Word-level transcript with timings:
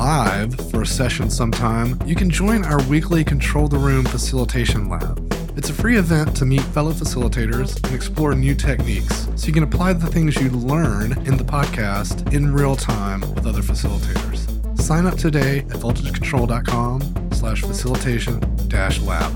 live 0.00 0.54
for 0.70 0.80
a 0.80 0.86
session 0.86 1.28
sometime, 1.28 1.94
you 2.06 2.14
can 2.14 2.30
join 2.30 2.64
our 2.64 2.82
weekly 2.84 3.22
Control 3.22 3.68
the 3.68 3.76
Room 3.76 4.02
Facilitation 4.06 4.88
Lab. 4.88 5.30
It's 5.58 5.68
a 5.68 5.74
free 5.74 5.98
event 5.98 6.34
to 6.38 6.46
meet 6.46 6.62
fellow 6.62 6.92
facilitators 6.92 7.76
and 7.84 7.94
explore 7.94 8.34
new 8.34 8.54
techniques 8.54 9.28
so 9.36 9.46
you 9.46 9.52
can 9.52 9.62
apply 9.62 9.92
the 9.92 10.06
things 10.06 10.40
you 10.40 10.48
learn 10.48 11.12
in 11.26 11.36
the 11.36 11.44
podcast 11.44 12.32
in 12.32 12.50
real 12.50 12.76
time 12.76 13.20
with 13.34 13.46
other 13.46 13.60
facilitators. 13.60 14.40
Sign 14.80 15.04
up 15.04 15.18
today 15.18 15.58
at 15.58 15.76
voltagecontrol.com 15.76 17.32
slash 17.32 17.60
facilitation 17.60 18.40
dash 18.68 19.02
lab. 19.02 19.30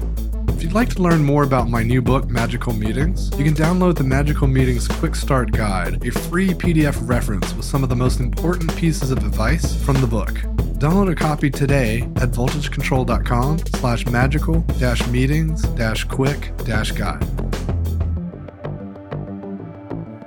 If 0.48 0.62
you'd 0.62 0.72
like 0.72 0.88
to 0.94 1.02
learn 1.02 1.22
more 1.22 1.42
about 1.42 1.68
my 1.68 1.82
new 1.82 2.00
book, 2.00 2.30
Magical 2.30 2.72
Meetings, 2.72 3.30
you 3.36 3.44
can 3.44 3.52
download 3.52 3.96
the 3.96 4.04
Magical 4.04 4.48
Meetings 4.48 4.88
Quick 4.88 5.14
Start 5.14 5.52
Guide, 5.52 6.02
a 6.06 6.10
free 6.10 6.54
PDF 6.54 7.06
reference 7.06 7.52
with 7.52 7.66
some 7.66 7.82
of 7.82 7.90
the 7.90 7.96
most 7.96 8.18
important 8.18 8.74
pieces 8.76 9.10
of 9.10 9.18
advice 9.18 9.76
from 9.84 10.00
the 10.00 10.06
book. 10.06 10.40
Download 10.78 11.10
a 11.10 11.14
copy 11.14 11.50
today 11.50 12.02
at 12.16 12.30
voltagecontrol.com 12.30 13.58
slash 13.76 14.06
magical 14.06 14.60
dash 14.78 15.06
meetings 15.06 15.62
dash 15.68 16.02
quick 16.02 16.52
dash 16.64 16.90
guide. 16.90 17.22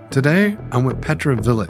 Today, 0.10 0.58
I'm 0.72 0.86
with 0.86 1.02
Petra 1.02 1.36
Wille, 1.36 1.68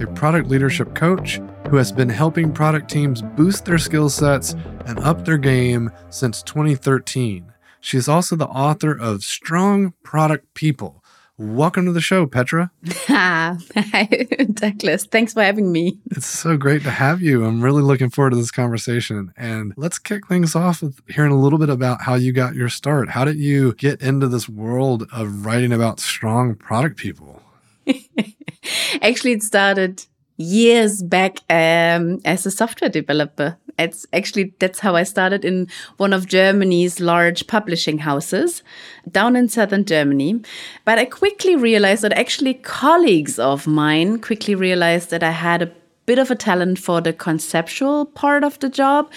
a 0.00 0.06
product 0.14 0.48
leadership 0.48 0.94
coach 0.94 1.40
who 1.68 1.76
has 1.76 1.90
been 1.90 2.08
helping 2.08 2.52
product 2.52 2.88
teams 2.88 3.22
boost 3.22 3.64
their 3.64 3.76
skill 3.76 4.08
sets 4.08 4.54
and 4.86 5.00
up 5.00 5.24
their 5.24 5.36
game 5.36 5.90
since 6.08 6.44
2013. 6.44 7.52
She 7.80 7.98
is 7.98 8.08
also 8.08 8.36
the 8.36 8.46
author 8.46 8.96
of 8.96 9.24
Strong 9.24 9.94
Product 10.04 10.54
People. 10.54 11.01
Welcome 11.38 11.86
to 11.86 11.92
the 11.92 12.02
show, 12.02 12.26
Petra. 12.26 12.70
Hi, 13.06 13.56
Douglas. 14.52 15.06
Thanks 15.06 15.32
for 15.32 15.42
having 15.42 15.72
me. 15.72 15.98
It's 16.10 16.26
so 16.26 16.58
great 16.58 16.82
to 16.82 16.90
have 16.90 17.22
you. 17.22 17.46
I'm 17.46 17.62
really 17.62 17.82
looking 17.82 18.10
forward 18.10 18.30
to 18.30 18.36
this 18.36 18.50
conversation. 18.50 19.32
And 19.34 19.72
let's 19.78 19.98
kick 19.98 20.28
things 20.28 20.54
off 20.54 20.82
with 20.82 21.00
hearing 21.08 21.32
a 21.32 21.40
little 21.40 21.58
bit 21.58 21.70
about 21.70 22.02
how 22.02 22.16
you 22.16 22.32
got 22.32 22.54
your 22.54 22.68
start. 22.68 23.08
How 23.08 23.24
did 23.24 23.36
you 23.36 23.72
get 23.74 24.02
into 24.02 24.28
this 24.28 24.46
world 24.46 25.06
of 25.10 25.46
writing 25.46 25.72
about 25.72 26.00
strong 26.00 26.54
product 26.54 26.98
people? 26.98 27.42
Actually, 29.00 29.32
it 29.32 29.42
started 29.42 30.04
years 30.42 31.02
back 31.02 31.38
um, 31.48 32.20
as 32.24 32.46
a 32.46 32.50
software 32.50 32.90
developer. 32.90 33.56
It's 33.78 34.04
actually 34.12 34.54
that's 34.58 34.80
how 34.80 34.96
I 34.96 35.02
started 35.02 35.44
in 35.44 35.68
one 35.96 36.12
of 36.12 36.26
Germany's 36.26 37.00
large 37.00 37.46
publishing 37.46 37.98
houses 37.98 38.62
down 39.10 39.34
in 39.34 39.48
southern 39.48 39.84
Germany. 39.84 40.42
But 40.84 40.98
I 40.98 41.06
quickly 41.06 41.56
realized 41.56 42.02
that 42.02 42.12
actually 42.12 42.54
colleagues 42.54 43.38
of 43.38 43.66
mine 43.66 44.20
quickly 44.20 44.54
realized 44.54 45.10
that 45.10 45.22
I 45.22 45.30
had 45.30 45.62
a 45.62 45.72
bit 46.06 46.18
of 46.18 46.30
a 46.30 46.34
talent 46.34 46.78
for 46.78 47.00
the 47.00 47.12
conceptual 47.12 48.06
part 48.06 48.44
of 48.44 48.58
the 48.58 48.68
job 48.68 49.10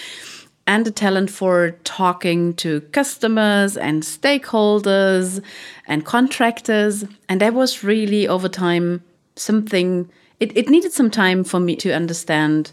and 0.66 0.86
a 0.86 0.90
talent 0.90 1.30
for 1.30 1.72
talking 1.84 2.54
to 2.54 2.80
customers 2.92 3.76
and 3.76 4.02
stakeholders 4.02 5.42
and 5.86 6.04
contractors. 6.04 7.04
And 7.28 7.40
that 7.40 7.54
was 7.54 7.84
really 7.84 8.26
over 8.26 8.48
time 8.48 9.02
something 9.36 10.10
it, 10.40 10.56
it 10.56 10.68
needed 10.68 10.92
some 10.92 11.10
time 11.10 11.44
for 11.44 11.60
me 11.60 11.76
to 11.76 11.92
understand 11.92 12.72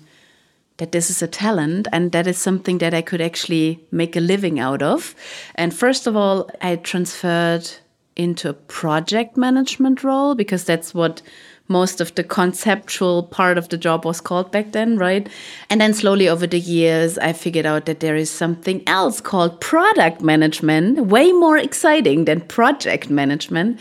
that 0.77 0.91
this 0.91 1.09
is 1.09 1.21
a 1.21 1.27
talent 1.27 1.87
and 1.91 2.11
that 2.11 2.27
is 2.27 2.37
something 2.37 2.79
that 2.79 2.93
I 2.93 3.01
could 3.01 3.21
actually 3.21 3.85
make 3.91 4.15
a 4.15 4.19
living 4.19 4.59
out 4.59 4.81
of. 4.81 5.15
And 5.55 5.73
first 5.73 6.07
of 6.07 6.15
all, 6.15 6.49
I 6.61 6.75
transferred 6.77 7.69
into 8.15 8.49
a 8.49 8.53
project 8.53 9.37
management 9.37 10.03
role 10.03 10.35
because 10.35 10.63
that's 10.63 10.93
what 10.93 11.21
most 11.73 11.99
of 11.99 12.13
the 12.15 12.23
conceptual 12.23 13.23
part 13.23 13.57
of 13.57 13.67
the 13.69 13.77
job 13.77 14.05
was 14.05 14.21
called 14.21 14.51
back 14.51 14.71
then, 14.71 14.97
right? 14.97 15.27
And 15.69 15.81
then 15.81 15.93
slowly 15.93 16.29
over 16.29 16.47
the 16.47 16.59
years, 16.59 17.17
I 17.17 17.33
figured 17.33 17.65
out 17.65 17.85
that 17.87 17.99
there 17.99 18.15
is 18.15 18.29
something 18.29 18.83
else 18.87 19.19
called 19.19 19.59
product 19.59 20.21
management, 20.21 21.07
way 21.07 21.31
more 21.31 21.57
exciting 21.57 22.25
than 22.25 22.41
project 22.41 23.09
management. 23.09 23.79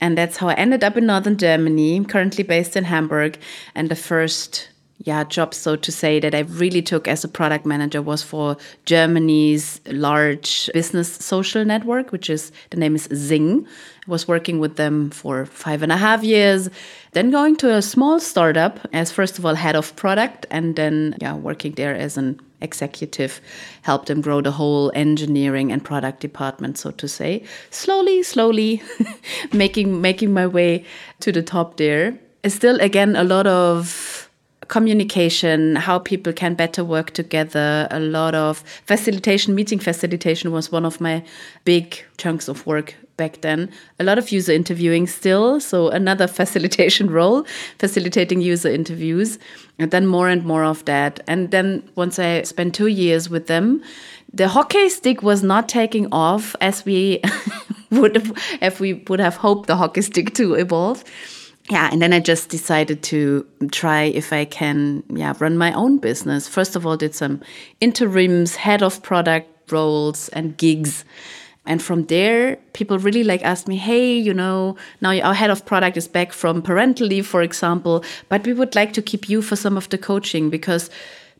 And 0.00 0.18
that's 0.18 0.36
how 0.36 0.48
I 0.48 0.54
ended 0.54 0.82
up 0.84 0.96
in 0.96 1.06
Northern 1.06 1.38
Germany, 1.38 2.04
currently 2.04 2.44
based 2.44 2.76
in 2.76 2.84
Hamburg. 2.84 3.38
And 3.74 3.88
the 3.88 3.96
first 3.96 4.68
yeah, 5.04 5.22
job, 5.22 5.54
so 5.54 5.76
to 5.76 5.92
say, 5.92 6.18
that 6.18 6.34
I 6.34 6.40
really 6.40 6.82
took 6.82 7.06
as 7.06 7.22
a 7.22 7.28
product 7.28 7.64
manager 7.64 8.02
was 8.02 8.22
for 8.22 8.56
Germany's 8.84 9.80
large 9.86 10.68
business 10.74 11.12
social 11.12 11.64
network, 11.64 12.10
which 12.10 12.28
is 12.28 12.50
the 12.70 12.76
name 12.76 12.96
is 12.96 13.06
XING 13.08 13.64
I 13.64 14.10
was 14.10 14.26
working 14.26 14.58
with 14.58 14.76
them 14.76 15.10
for 15.10 15.44
five 15.46 15.82
and 15.82 15.92
a 15.92 15.96
half 15.96 16.24
years, 16.24 16.68
then 17.12 17.30
going 17.30 17.56
to 17.56 17.74
a 17.74 17.82
small 17.82 18.18
startup 18.18 18.80
as 18.92 19.12
first 19.12 19.38
of 19.38 19.46
all 19.46 19.54
head 19.54 19.76
of 19.76 19.94
product, 19.96 20.46
and 20.50 20.74
then 20.76 21.14
yeah, 21.20 21.34
working 21.34 21.72
there 21.72 21.94
as 21.94 22.16
an 22.16 22.40
executive, 22.60 23.40
helped 23.82 24.06
them 24.06 24.20
grow 24.20 24.40
the 24.40 24.50
whole 24.50 24.90
engineering 24.94 25.70
and 25.70 25.84
product 25.84 26.20
department, 26.20 26.78
so 26.78 26.90
to 26.92 27.06
say. 27.06 27.44
Slowly, 27.70 28.22
slowly, 28.22 28.82
making 29.52 30.00
making 30.00 30.32
my 30.32 30.46
way 30.46 30.84
to 31.20 31.30
the 31.30 31.42
top 31.42 31.76
there. 31.76 32.18
Still, 32.46 32.80
again, 32.80 33.14
a 33.14 33.24
lot 33.24 33.46
of 33.46 34.07
communication, 34.68 35.76
how 35.76 35.98
people 35.98 36.32
can 36.32 36.54
better 36.54 36.84
work 36.84 37.10
together. 37.12 37.88
A 37.90 38.00
lot 38.00 38.34
of 38.34 38.58
facilitation, 38.84 39.54
meeting 39.54 39.78
facilitation 39.78 40.52
was 40.52 40.70
one 40.70 40.84
of 40.84 41.00
my 41.00 41.24
big 41.64 42.04
chunks 42.18 42.48
of 42.48 42.66
work 42.66 42.94
back 43.16 43.40
then. 43.40 43.70
A 43.98 44.04
lot 44.04 44.18
of 44.18 44.30
user 44.30 44.52
interviewing 44.52 45.06
still, 45.06 45.60
so 45.60 45.88
another 45.88 46.26
facilitation 46.38 47.10
role, 47.10 47.44
facilitating 47.78 48.40
user 48.40 48.68
interviews, 48.68 49.38
and 49.78 49.90
then 49.90 50.06
more 50.06 50.28
and 50.28 50.44
more 50.44 50.64
of 50.64 50.84
that. 50.84 51.20
And 51.26 51.50
then 51.50 51.82
once 51.96 52.18
I 52.18 52.42
spent 52.42 52.74
two 52.74 52.86
years 52.86 53.28
with 53.28 53.46
them, 53.46 53.82
the 54.32 54.48
hockey 54.48 54.88
stick 54.90 55.22
was 55.22 55.42
not 55.42 55.68
taking 55.68 56.06
off 56.12 56.54
as 56.60 56.84
we 56.84 57.22
would 57.90 58.16
have, 58.16 58.32
if 58.60 58.80
we 58.80 59.04
would 59.08 59.20
have 59.20 59.36
hoped 59.36 59.66
the 59.66 59.76
hockey 59.76 60.02
stick 60.02 60.34
to 60.34 60.54
evolve 60.54 61.04
yeah 61.70 61.88
and 61.92 62.00
then 62.00 62.12
i 62.12 62.20
just 62.20 62.48
decided 62.48 63.02
to 63.02 63.46
try 63.70 64.04
if 64.04 64.32
i 64.32 64.44
can 64.44 65.02
yeah 65.10 65.34
run 65.38 65.56
my 65.56 65.72
own 65.72 65.98
business. 65.98 66.48
First 66.48 66.76
of 66.76 66.86
all 66.86 66.96
did 66.96 67.14
some 67.14 67.40
interims 67.80 68.56
head 68.56 68.82
of 68.82 69.02
product 69.02 69.72
roles 69.72 70.28
and 70.30 70.56
gigs. 70.56 71.04
And 71.66 71.82
from 71.82 72.06
there 72.06 72.56
people 72.72 72.98
really 72.98 73.24
like 73.24 73.42
asked 73.44 73.68
me 73.68 73.76
hey 73.76 74.16
you 74.16 74.32
know 74.32 74.76
now 75.02 75.12
our 75.20 75.34
head 75.34 75.50
of 75.50 75.66
product 75.66 75.98
is 75.98 76.08
back 76.08 76.32
from 76.32 76.62
parental 76.62 77.06
leave 77.06 77.26
for 77.26 77.42
example 77.42 78.02
but 78.30 78.46
we 78.46 78.54
would 78.54 78.74
like 78.74 78.94
to 78.94 79.02
keep 79.02 79.28
you 79.28 79.42
for 79.42 79.54
some 79.54 79.76
of 79.76 79.86
the 79.90 79.98
coaching 79.98 80.48
because 80.48 80.88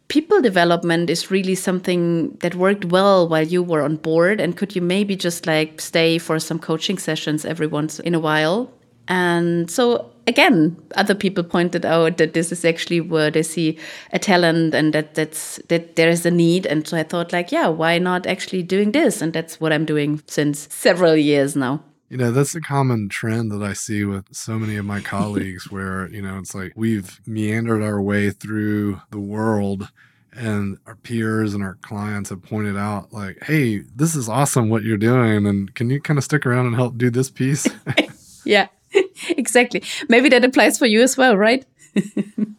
people 0.08 0.40
development 0.40 1.10
is 1.10 1.30
really 1.30 1.54
something 1.54 2.30
that 2.40 2.54
worked 2.54 2.86
well 2.86 3.28
while 3.28 3.46
you 3.46 3.62
were 3.62 3.82
on 3.82 3.96
board. 3.96 4.40
And 4.40 4.56
could 4.56 4.74
you 4.74 4.82
maybe 4.82 5.16
just 5.16 5.46
like 5.46 5.80
stay 5.80 6.18
for 6.18 6.38
some 6.38 6.58
coaching 6.58 6.98
sessions 6.98 7.44
every 7.44 7.66
once 7.66 8.00
in 8.00 8.14
a 8.14 8.20
while? 8.20 8.72
And 9.06 9.70
so 9.70 10.10
again, 10.28 10.76
other 10.94 11.14
people 11.14 11.42
pointed 11.42 11.86
out 11.86 12.18
that 12.18 12.34
this 12.34 12.52
is 12.52 12.64
actually 12.64 13.00
where 13.00 13.30
they 13.30 13.42
see 13.42 13.78
a 14.12 14.18
talent 14.18 14.74
and 14.74 14.92
that 14.92 15.14
that's 15.14 15.56
that 15.68 15.96
there 15.96 16.10
is 16.10 16.26
a 16.26 16.30
need. 16.30 16.66
And 16.66 16.86
so 16.86 16.98
I 16.98 17.02
thought 17.02 17.32
like, 17.32 17.50
yeah, 17.50 17.68
why 17.68 17.98
not 17.98 18.26
actually 18.26 18.62
doing 18.62 18.92
this? 18.92 19.22
And 19.22 19.32
that's 19.32 19.58
what 19.58 19.72
I'm 19.72 19.86
doing 19.86 20.22
since 20.26 20.72
several 20.72 21.16
years 21.16 21.56
now. 21.56 21.82
You 22.10 22.18
know, 22.18 22.30
that's 22.30 22.54
a 22.54 22.60
common 22.60 23.08
trend 23.08 23.50
that 23.52 23.62
I 23.62 23.72
see 23.72 24.04
with 24.04 24.24
so 24.34 24.58
many 24.58 24.76
of 24.76 24.84
my 24.84 25.00
colleagues 25.00 25.70
where, 25.70 26.08
you 26.08 26.22
know, 26.22 26.38
it's 26.38 26.54
like 26.54 26.72
we've 26.76 27.20
meandered 27.26 27.82
our 27.82 28.00
way 28.00 28.30
through 28.30 29.00
the 29.10 29.20
world 29.20 29.90
and 30.32 30.78
our 30.86 30.94
peers 30.96 31.54
and 31.54 31.64
our 31.64 31.76
clients 31.82 32.30
have 32.30 32.42
pointed 32.42 32.76
out 32.76 33.12
like, 33.12 33.42
"Hey, 33.42 33.78
this 33.96 34.14
is 34.14 34.28
awesome 34.28 34.68
what 34.68 34.84
you're 34.84 34.96
doing 34.96 35.46
and 35.46 35.74
can 35.74 35.90
you 35.90 36.00
kind 36.00 36.18
of 36.18 36.24
stick 36.24 36.46
around 36.46 36.66
and 36.66 36.76
help 36.76 36.98
do 36.98 37.10
this 37.10 37.30
piece?" 37.30 37.66
yeah. 38.44 38.68
exactly. 39.30 39.82
Maybe 40.08 40.28
that 40.30 40.44
applies 40.44 40.78
for 40.78 40.86
you 40.86 41.02
as 41.02 41.16
well, 41.16 41.36
right? 41.36 41.64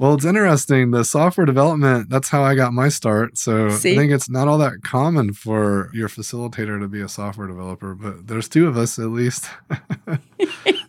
well, 0.00 0.14
it's 0.14 0.24
interesting. 0.24 0.92
The 0.92 1.04
software 1.04 1.44
development, 1.44 2.08
that's 2.08 2.30
how 2.30 2.42
I 2.42 2.54
got 2.54 2.72
my 2.72 2.88
start. 2.88 3.36
So 3.36 3.68
See? 3.68 3.92
I 3.92 3.96
think 3.96 4.12
it's 4.12 4.30
not 4.30 4.48
all 4.48 4.56
that 4.56 4.82
common 4.82 5.34
for 5.34 5.90
your 5.92 6.08
facilitator 6.08 6.80
to 6.80 6.88
be 6.88 7.02
a 7.02 7.08
software 7.08 7.46
developer, 7.46 7.94
but 7.94 8.26
there's 8.26 8.48
two 8.48 8.66
of 8.66 8.78
us 8.78 8.98
at 8.98 9.08
least. 9.08 9.50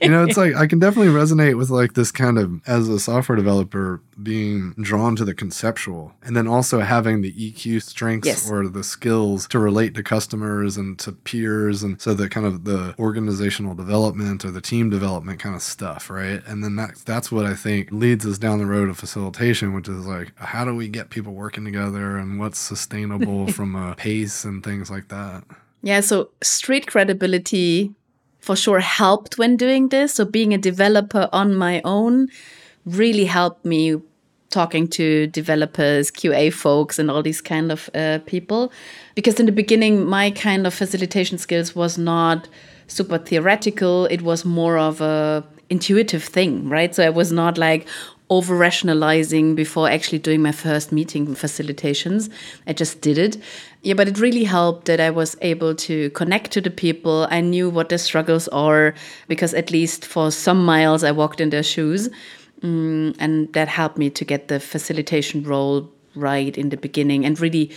you 0.02 0.08
know, 0.08 0.24
it's 0.24 0.38
like 0.38 0.56
I 0.56 0.66
can 0.66 0.80
definitely 0.80 1.12
resonate 1.12 1.58
with 1.58 1.70
like 1.70 1.94
this 1.94 2.10
kind 2.10 2.38
of 2.38 2.62
as 2.66 2.88
a 2.88 3.02
software 3.02 3.36
developer 3.36 4.02
being 4.24 4.72
drawn 4.80 5.18
to 5.18 5.26
the 5.26 5.34
conceptual 5.34 6.14
and 6.24 6.36
then 6.36 6.48
also 6.48 6.80
having 6.80 7.22
the 7.22 7.34
EQ 7.34 7.82
strengths 7.84 8.28
Yes. 8.28 8.50
or 8.50 8.68
the 8.70 8.84
skills 8.84 9.48
to 9.48 9.60
relate 9.60 9.94
to 9.96 10.04
customers 10.04 10.78
and 10.78 10.98
to 11.00 11.12
peers 11.12 11.84
and 11.84 12.00
so 12.00 12.14
the 12.14 12.30
kind 12.30 12.46
of 12.46 12.64
the 12.64 12.96
organizational 13.00 13.74
development 13.74 14.46
or 14.46 14.52
the 14.52 14.62
team 14.62 14.90
development 14.90 15.40
kind 15.40 15.56
of 15.56 15.62
stuff, 15.62 16.10
right? 16.10 16.42
And 16.46 16.64
then 16.64 16.76
that 16.78 16.98
that's 17.06 17.30
what 17.32 17.46
I 17.46 17.56
think 17.56 17.92
leads 17.92 18.26
us 18.26 18.38
down 18.38 18.60
the 18.60 18.66
road 18.66 18.90
of 18.90 19.01
facilitation, 19.02 19.74
which 19.74 19.90
is 19.90 20.06
like 20.06 20.32
how 20.38 20.64
do 20.64 20.74
we 20.74 20.88
get 20.88 21.10
people 21.10 21.34
working 21.34 21.66
together 21.66 22.18
and 22.18 22.40
what's 22.40 22.60
sustainable 22.60 23.48
from 23.58 23.76
a 23.76 23.96
pace 23.96 24.46
and 24.46 24.64
things 24.64 24.90
like 24.90 25.08
that. 25.10 25.44
Yeah, 25.84 26.02
so 26.02 26.30
street 26.42 26.86
credibility 26.88 27.94
for 28.40 28.56
sure 28.56 28.80
helped 28.80 29.38
when 29.38 29.58
doing 29.58 29.90
this. 29.90 30.14
So 30.14 30.26
being 30.26 30.54
a 30.54 30.58
developer 30.58 31.28
on 31.34 31.56
my 31.56 31.82
own 31.84 32.30
really 32.86 33.26
helped 33.26 33.66
me 33.66 34.02
talking 34.50 34.88
to 34.88 35.28
developers, 35.28 36.12
QA 36.12 36.54
folks, 36.54 37.00
and 37.00 37.10
all 37.10 37.24
these 37.24 37.42
kind 37.42 37.72
of 37.72 37.90
uh, 37.96 38.20
people. 38.26 38.72
Because 39.16 39.40
in 39.40 39.46
the 39.46 39.52
beginning, 39.52 40.06
my 40.06 40.30
kind 40.32 40.68
of 40.68 40.74
facilitation 40.74 41.38
skills 41.38 41.76
was 41.76 41.98
not 41.98 42.48
super 42.88 43.18
theoretical. 43.18 44.06
It 44.08 44.22
was 44.22 44.46
more 44.46 44.78
of 44.78 45.02
a 45.02 45.44
intuitive 45.70 46.24
thing, 46.24 46.70
right? 46.70 46.94
So 46.94 47.04
I 47.04 47.10
was 47.10 47.32
not 47.32 47.58
like 47.58 47.88
over 48.32 48.56
rationalizing 48.56 49.56
before 49.56 49.90
actually 49.90 50.18
doing 50.18 50.42
my 50.42 50.54
first 50.54 50.94
meeting 50.94 51.28
facilitations. 51.36 52.32
I 52.66 52.72
just 52.72 53.02
did 53.02 53.18
it. 53.18 53.38
Yeah, 53.82 53.94
but 53.94 54.08
it 54.08 54.20
really 54.20 54.46
helped 54.46 54.86
that 54.86 55.02
I 55.02 55.10
was 55.10 55.36
able 55.42 55.76
to 55.76 56.10
connect 56.12 56.52
to 56.52 56.62
the 56.62 56.70
people. 56.70 57.28
I 57.30 57.42
knew 57.42 57.70
what 57.70 57.90
their 57.90 57.98
struggles 57.98 58.48
are 58.48 58.96
because 59.28 59.54
at 59.54 59.70
least 59.70 60.06
for 60.06 60.32
some 60.32 60.64
miles 60.64 61.04
I 61.04 61.12
walked 61.12 61.42
in 61.42 61.50
their 61.50 61.62
shoes. 61.62 62.10
Mm, 62.62 63.18
and 63.20 63.52
that 63.52 63.68
helped 63.68 63.98
me 63.98 64.10
to 64.12 64.24
get 64.24 64.48
the 64.48 64.62
facilitation 64.62 65.44
role 65.44 65.92
right 66.16 66.58
in 66.58 66.70
the 66.70 66.78
beginning 66.78 67.26
and 67.26 67.38
really 67.38 67.70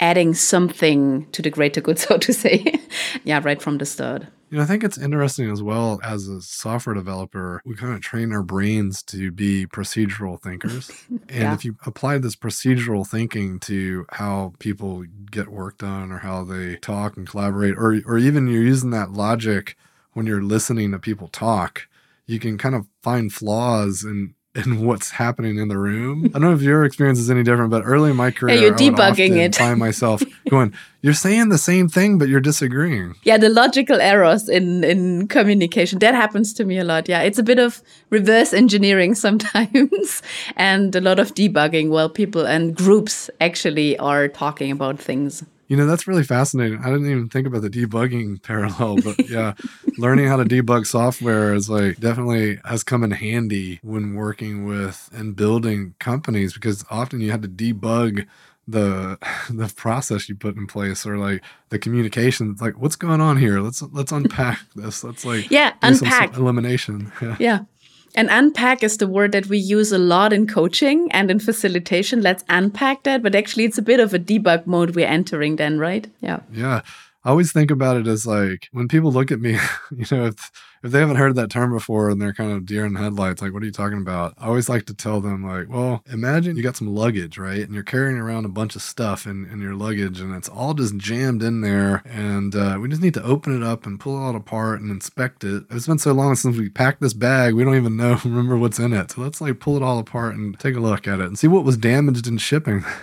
adding 0.00 0.34
something 0.34 1.26
to 1.32 1.42
the 1.42 1.50
greater 1.50 1.80
good, 1.80 1.98
so 2.04 2.18
to 2.18 2.32
say. 2.32 2.80
yeah, 3.24 3.40
right 3.42 3.60
from 3.62 3.78
the 3.78 3.86
start. 3.86 4.26
You 4.50 4.58
know, 4.58 4.62
I 4.64 4.66
think 4.66 4.84
it's 4.84 4.98
interesting 4.98 5.50
as 5.50 5.62
well 5.62 5.98
as 6.04 6.28
a 6.28 6.40
software 6.40 6.94
developer, 6.94 7.60
we 7.64 7.74
kind 7.74 7.92
of 7.92 8.00
train 8.02 8.32
our 8.32 8.42
brains 8.44 9.02
to 9.04 9.32
be 9.32 9.66
procedural 9.66 10.40
thinkers. 10.40 10.90
And 11.28 11.42
Yeah. 11.42 11.54
if 11.54 11.64
you 11.64 11.76
apply 11.86 12.18
this 12.18 12.36
procedural 12.36 13.08
thinking 13.08 13.58
to 13.60 14.04
how 14.12 14.52
people 14.60 15.04
get 15.30 15.48
work 15.48 15.78
done 15.78 16.12
or 16.12 16.18
how 16.18 16.44
they 16.44 16.76
talk 16.76 17.16
and 17.16 17.26
collaborate, 17.26 17.74
or 17.76 18.00
or 18.06 18.18
even 18.18 18.46
you're 18.46 18.62
using 18.62 18.90
that 18.90 19.10
logic 19.12 19.74
when 20.12 20.26
you're 20.26 20.42
listening 20.42 20.92
to 20.92 20.98
people 20.98 21.28
talk, 21.28 21.88
you 22.26 22.38
can 22.38 22.58
kind 22.58 22.74
of 22.74 22.86
find 23.02 23.32
flaws 23.32 24.04
in 24.04 24.34
in 24.54 24.84
what's 24.86 25.10
happening 25.10 25.58
in 25.58 25.68
the 25.68 25.76
room. 25.76 26.26
I 26.26 26.38
don't 26.38 26.42
know 26.42 26.54
if 26.54 26.62
your 26.62 26.84
experience 26.84 27.18
is 27.18 27.28
any 27.30 27.42
different, 27.42 27.70
but 27.70 27.82
early 27.84 28.10
in 28.10 28.16
my 28.16 28.30
career, 28.30 28.54
you're 28.54 28.68
I 28.68 28.70
would 28.70 28.78
debugging 28.78 29.30
often 29.32 29.38
it. 29.38 29.56
find 29.56 29.78
myself 29.78 30.22
going, 30.48 30.72
"You're 31.02 31.12
saying 31.14 31.48
the 31.48 31.58
same 31.58 31.88
thing, 31.88 32.18
but 32.18 32.28
you're 32.28 32.40
disagreeing." 32.40 33.14
Yeah, 33.24 33.36
the 33.36 33.48
logical 33.48 34.00
errors 34.00 34.48
in 34.48 34.84
in 34.84 35.26
communication 35.28 35.98
that 36.00 36.14
happens 36.14 36.52
to 36.54 36.64
me 36.64 36.78
a 36.78 36.84
lot. 36.84 37.08
Yeah, 37.08 37.22
it's 37.22 37.38
a 37.38 37.42
bit 37.42 37.58
of 37.58 37.82
reverse 38.10 38.52
engineering 38.52 39.14
sometimes, 39.26 40.22
and 40.56 40.94
a 40.94 41.00
lot 41.00 41.18
of 41.18 41.34
debugging 41.34 41.88
while 41.90 42.08
people 42.08 42.46
and 42.46 42.76
groups 42.76 43.28
actually 43.40 43.98
are 43.98 44.28
talking 44.28 44.70
about 44.70 44.98
things. 45.00 45.42
You 45.68 45.76
know, 45.76 45.86
that's 45.86 46.06
really 46.06 46.24
fascinating. 46.24 46.78
I 46.80 46.90
didn't 46.90 47.10
even 47.10 47.28
think 47.28 47.46
about 47.46 47.62
the 47.62 47.70
debugging 47.70 48.42
parallel, 48.50 48.96
but 48.96 49.28
yeah, 49.28 49.54
learning 49.98 50.26
how 50.28 50.36
to 50.36 50.44
debug 50.44 50.86
software 50.86 51.54
is 51.54 51.70
like 51.70 51.98
definitely 51.98 52.58
has 52.64 52.82
come 52.84 53.02
in 53.02 53.12
handy 53.12 53.78
when 53.82 54.14
working 54.14 54.66
with 54.66 55.08
and 55.14 55.34
building 55.36 55.94
companies 55.98 56.52
because 56.52 56.84
often 56.90 57.20
you 57.20 57.30
had 57.30 57.42
to 57.42 57.48
debug 57.48 58.26
the 58.66 59.18
the 59.50 59.72
process 59.76 60.28
you 60.28 60.34
put 60.34 60.56
in 60.56 60.66
place 60.66 61.04
or 61.06 61.18
like 61.18 61.42
the 61.68 61.78
communication 61.78 62.50
It's 62.52 62.62
like 62.62 62.78
what's 62.78 62.96
going 62.96 63.20
on 63.20 63.36
here 63.36 63.60
let's 63.60 63.82
let's 63.82 64.10
unpack 64.12 64.60
this 64.74 65.04
let's 65.04 65.24
like 65.24 65.50
Yeah, 65.50 65.74
unpack. 65.82 66.34
elimination 66.36 67.12
yeah. 67.22 67.36
Yeah. 67.38 67.58
And 68.14 68.28
unpack 68.30 68.82
is 68.82 68.98
the 68.98 69.08
word 69.08 69.32
that 69.32 69.46
we 69.46 69.58
use 69.58 69.90
a 69.90 69.98
lot 69.98 70.32
in 70.32 70.46
coaching 70.46 71.10
and 71.10 71.30
in 71.30 71.40
facilitation. 71.40 72.22
Let's 72.22 72.44
unpack 72.48 73.02
that. 73.02 73.22
But 73.22 73.34
actually, 73.34 73.64
it's 73.64 73.78
a 73.78 73.82
bit 73.82 74.00
of 74.00 74.14
a 74.14 74.18
debug 74.18 74.66
mode 74.66 74.94
we're 74.94 75.06
entering 75.06 75.56
then, 75.56 75.78
right? 75.78 76.06
Yeah. 76.20 76.40
Yeah. 76.52 76.82
I 77.24 77.30
always 77.30 77.52
think 77.52 77.70
about 77.70 77.96
it 77.96 78.06
as 78.06 78.26
like 78.26 78.68
when 78.72 78.86
people 78.86 79.10
look 79.10 79.32
at 79.32 79.40
me, 79.40 79.52
you 79.96 80.06
know, 80.10 80.26
if 80.26 80.52
if 80.84 80.92
they 80.92 81.00
haven't 81.00 81.16
heard 81.16 81.34
that 81.36 81.50
term 81.50 81.72
before 81.72 82.10
and 82.10 82.20
they're 82.20 82.34
kind 82.34 82.52
of 82.52 82.66
deer 82.66 82.84
in 82.84 82.94
headlights, 82.94 83.40
like, 83.40 83.54
what 83.54 83.62
are 83.62 83.66
you 83.66 83.72
talking 83.72 83.98
about? 83.98 84.34
I 84.36 84.46
always 84.46 84.68
like 84.68 84.84
to 84.86 84.94
tell 84.94 85.20
them, 85.20 85.42
like, 85.42 85.68
well, 85.68 86.04
imagine 86.12 86.56
you 86.56 86.62
got 86.62 86.76
some 86.76 86.94
luggage, 86.94 87.38
right? 87.38 87.60
And 87.60 87.72
you're 87.72 87.82
carrying 87.82 88.18
around 88.18 88.44
a 88.44 88.50
bunch 88.50 88.76
of 88.76 88.82
stuff 88.82 89.26
in, 89.26 89.46
in 89.46 89.62
your 89.62 89.74
luggage 89.74 90.20
and 90.20 90.34
it's 90.34 90.48
all 90.48 90.74
just 90.74 90.96
jammed 90.96 91.42
in 91.42 91.62
there. 91.62 92.02
And 92.04 92.54
uh, 92.54 92.78
we 92.80 92.88
just 92.88 93.00
need 93.00 93.14
to 93.14 93.22
open 93.24 93.56
it 93.56 93.66
up 93.66 93.86
and 93.86 93.98
pull 93.98 94.16
it 94.16 94.20
all 94.20 94.36
apart 94.36 94.82
and 94.82 94.90
inspect 94.90 95.42
it. 95.42 95.64
It's 95.70 95.86
been 95.86 95.98
so 95.98 96.12
long 96.12 96.34
since 96.34 96.58
we 96.58 96.68
packed 96.68 97.00
this 97.00 97.14
bag, 97.14 97.54
we 97.54 97.64
don't 97.64 97.76
even 97.76 97.96
know, 97.96 98.20
remember 98.24 98.58
what's 98.58 98.78
in 98.78 98.92
it. 98.92 99.12
So 99.12 99.22
let's 99.22 99.40
like 99.40 99.58
pull 99.60 99.76
it 99.76 99.82
all 99.82 99.98
apart 99.98 100.36
and 100.36 100.58
take 100.60 100.76
a 100.76 100.80
look 100.80 101.08
at 101.08 101.18
it 101.18 101.26
and 101.26 101.38
see 101.38 101.48
what 101.48 101.64
was 101.64 101.78
damaged 101.78 102.26
in 102.26 102.38
shipping. 102.38 102.84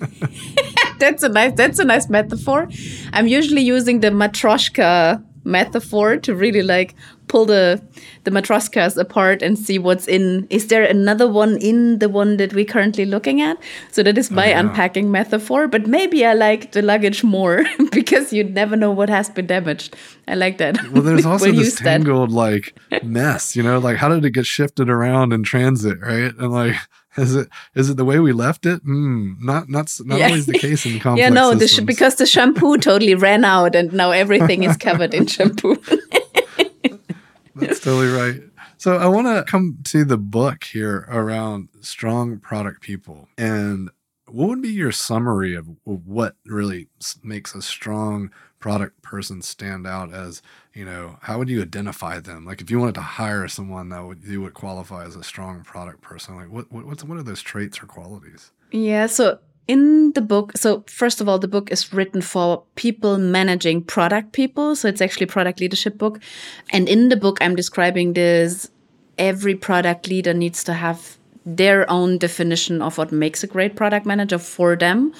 That's 0.98 1.22
a 1.22 1.28
nice 1.28 1.52
that's 1.54 1.78
a 1.78 1.84
nice 1.84 2.08
metaphor. 2.08 2.68
I'm 3.12 3.26
usually 3.26 3.62
using 3.62 4.00
the 4.00 4.08
matroshka 4.08 5.24
metaphor 5.44 6.16
to 6.18 6.34
really 6.34 6.62
like 6.62 6.94
pull 7.28 7.44
the 7.46 7.80
the 8.24 8.30
matroshkas 8.30 8.96
apart 8.96 9.42
and 9.42 9.58
see 9.58 9.78
what's 9.78 10.06
in 10.08 10.46
is 10.50 10.66
there 10.68 10.82
another 10.84 11.28
one 11.30 11.56
in 11.58 11.98
the 11.98 12.08
one 12.08 12.36
that 12.38 12.52
we're 12.54 12.64
currently 12.64 13.04
looking 13.04 13.40
at 13.40 13.56
so 13.90 14.02
that 14.02 14.18
is 14.18 14.30
my 14.30 14.48
yeah. 14.48 14.60
unpacking 14.60 15.10
metaphor 15.10 15.68
but 15.68 15.86
maybe 15.86 16.24
i 16.26 16.32
like 16.34 16.72
the 16.72 16.82
luggage 16.82 17.22
more 17.24 17.64
because 17.92 18.32
you 18.32 18.44
never 18.44 18.76
know 18.76 18.90
what 18.90 19.08
has 19.08 19.28
been 19.30 19.46
damaged 19.46 19.94
i 20.26 20.34
like 20.34 20.58
that 20.58 20.76
Well, 20.92 21.02
there's 21.02 21.26
also 21.32 21.46
We'll 21.46 21.56
this 21.60 21.74
that. 21.76 21.84
tangled 21.84 22.32
like 22.32 22.76
mess, 23.02 23.54
you 23.56 23.62
know, 23.62 23.78
like 23.78 23.96
how 23.98 24.08
did 24.08 24.24
it 24.24 24.30
get 24.30 24.46
shifted 24.46 24.88
around 24.90 25.32
in 25.32 25.42
transit, 25.42 25.98
right? 26.00 26.32
And 26.38 26.52
like, 26.52 26.76
is 27.16 27.34
it 27.34 27.48
is 27.74 27.90
it 27.90 27.96
the 27.96 28.04
way 28.04 28.18
we 28.20 28.32
left 28.32 28.64
it? 28.66 28.84
Mm, 28.84 29.36
not 29.40 29.68
not 29.68 29.90
not 30.04 30.18
Yeah. 30.18 30.26
always 30.28 30.46
the 30.46 30.58
case 30.58 30.86
in 30.86 30.98
complex 31.04 31.20
yeah 31.22 31.28
no 31.30 31.54
the 31.54 31.66
sh- 31.68 31.80
because 31.80 32.14
the 32.16 32.26
shampoo 32.26 32.76
totally 32.78 33.14
ran 33.14 33.44
out 33.44 33.74
and 33.74 33.92
now 33.92 34.10
everything 34.10 34.62
is 34.64 34.76
covered 34.76 35.14
in 35.14 35.26
shampoo 35.26 35.76
That's 37.66 37.80
totally 37.80 38.08
right. 38.08 38.42
So 38.76 38.96
I 38.96 39.06
want 39.06 39.26
to 39.26 39.44
come 39.50 39.78
to 39.84 40.04
the 40.04 40.18
book 40.18 40.64
here 40.64 41.06
around 41.08 41.68
strong 41.80 42.38
product 42.38 42.80
people, 42.80 43.28
and 43.36 43.90
what 44.26 44.48
would 44.48 44.62
be 44.62 44.68
your 44.68 44.92
summary 44.92 45.54
of 45.54 45.68
what 45.84 46.36
really 46.46 46.88
makes 47.22 47.54
a 47.54 47.62
strong 47.62 48.30
product 48.58 49.00
person 49.02 49.42
stand 49.42 49.86
out? 49.86 50.12
As 50.12 50.42
you 50.74 50.84
know, 50.84 51.18
how 51.22 51.38
would 51.38 51.48
you 51.48 51.62
identify 51.62 52.20
them? 52.20 52.44
Like 52.44 52.60
if 52.60 52.70
you 52.70 52.78
wanted 52.78 52.94
to 52.96 53.00
hire 53.00 53.48
someone 53.48 53.88
that 53.88 54.04
would 54.04 54.24
you 54.24 54.42
would 54.42 54.54
qualify 54.54 55.04
as 55.04 55.16
a 55.16 55.24
strong 55.24 55.62
product 55.62 56.00
person, 56.02 56.36
like 56.36 56.50
what 56.50 56.70
what 56.70 56.86
what's, 56.86 57.04
what 57.04 57.18
are 57.18 57.22
those 57.22 57.42
traits 57.42 57.82
or 57.82 57.86
qualities? 57.86 58.52
Yeah, 58.70 59.06
so 59.06 59.38
in 59.68 60.12
the 60.12 60.22
book, 60.22 60.52
so 60.56 60.82
first 60.88 61.20
of 61.20 61.28
all, 61.28 61.38
the 61.38 61.46
book 61.46 61.70
is 61.70 61.92
written 61.92 62.22
for 62.22 62.64
people 62.74 63.18
managing 63.18 63.82
product 63.84 64.32
people. 64.32 64.74
So 64.74 64.88
it's 64.88 65.02
actually 65.02 65.26
product 65.26 65.60
leadership 65.60 65.98
book. 65.98 66.20
And 66.72 66.88
in 66.88 67.10
the 67.10 67.16
book, 67.16 67.38
I'm 67.42 67.54
describing 67.54 68.14
this 68.14 68.70
every 69.18 69.54
product 69.54 70.08
leader 70.08 70.32
needs 70.32 70.64
to 70.64 70.72
have 70.72 71.18
their 71.44 71.90
own 71.90 72.18
definition 72.18 72.82
of 72.82 72.98
what 72.98 73.10
makes 73.10 73.42
a 73.42 73.46
great 73.46 73.74
product 73.74 74.04
manager 74.04 74.38
for 74.38 74.76
them 74.76 75.12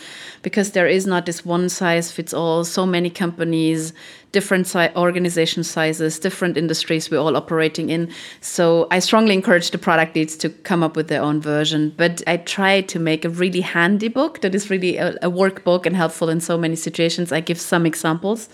because 0.43 0.73
there 0.73 0.87
is 0.87 1.07
not 1.07 1.25
this 1.25 1.45
one 1.45 1.69
size 1.71 2.13
fits 2.13 2.35
all 2.35 2.65
so 2.65 2.85
many 2.85 3.09
companies 3.09 3.95
different 4.33 4.67
si- 4.67 4.91
organization 4.95 5.65
sizes 5.65 6.19
different 6.19 6.57
industries 6.57 7.11
we're 7.11 7.19
all 7.19 7.37
operating 7.37 7.91
in. 7.91 8.11
So 8.41 8.87
i 8.91 8.99
strongly 8.99 9.35
encourage 9.35 9.71
the 9.71 9.79
product 9.79 10.15
leads 10.17 10.37
to 10.39 10.49
come 10.51 10.83
up 10.83 10.97
with 10.97 11.09
their 11.09 11.23
own 11.23 11.41
version. 11.41 11.95
But 11.97 12.23
i 12.27 12.37
try 12.37 12.83
to 12.83 12.99
make 12.99 13.25
a 13.25 13.31
really 13.31 13.61
handy 13.61 14.09
book 14.09 14.41
that 14.41 14.55
is 14.55 14.71
really 14.71 14.97
a, 14.97 15.13
a 15.23 15.31
workbook 15.31 15.87
and 15.87 15.97
helpful 15.97 16.29
in 16.29 16.41
so 16.41 16.59
many 16.59 16.77
situations. 16.77 17.33
I 17.33 17.41
give 17.41 17.61
some 17.61 17.87
examples. 17.87 18.49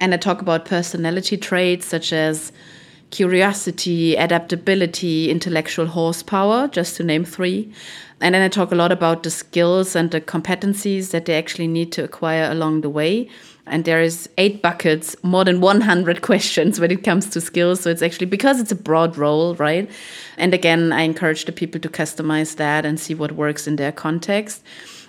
And 0.00 0.14
i 0.14 0.16
talk 0.16 0.40
about 0.40 0.64
personality 0.64 1.36
traits 1.36 1.86
such 1.86 2.12
as 2.12 2.52
curiosity, 3.10 4.14
adaptability, 4.14 5.30
intellectual 5.30 5.86
horsepower, 5.86 6.68
just 6.68 6.96
to 6.96 7.02
name 7.02 7.24
three. 7.24 7.72
And 8.20 8.34
then 8.34 8.42
I 8.42 8.48
talk 8.48 8.70
a 8.70 8.74
lot 8.74 8.92
about 8.92 9.22
the 9.22 9.30
skills 9.30 9.96
and 9.96 10.10
the 10.10 10.20
competencies 10.20 11.10
that 11.10 11.24
they 11.24 11.36
actually 11.38 11.68
need 11.68 11.90
to 11.92 12.04
acquire 12.04 12.50
along 12.50 12.82
the 12.82 12.90
way. 12.90 13.28
And 13.66 13.84
there 13.84 14.02
is 14.02 14.28
eight 14.36 14.60
buckets, 14.60 15.16
more 15.22 15.44
than 15.44 15.60
100 15.60 16.20
questions 16.30 16.78
when 16.78 16.90
it 16.90 17.02
comes 17.02 17.30
to 17.30 17.40
skills. 17.40 17.80
So 17.80 17.90
it's 17.90 18.02
actually 18.02 18.26
because 18.26 18.60
it's 18.60 18.72
a 18.72 18.76
broad 18.76 19.16
role, 19.16 19.54
right? 19.54 19.90
And 20.36 20.52
again, 20.52 20.92
I 20.92 21.02
encourage 21.02 21.46
the 21.46 21.52
people 21.52 21.80
to 21.80 21.88
customize 21.88 22.56
that 22.56 22.84
and 22.84 23.00
see 23.00 23.14
what 23.14 23.32
works 23.32 23.66
in 23.66 23.76
their 23.76 23.92
context. 23.92 24.62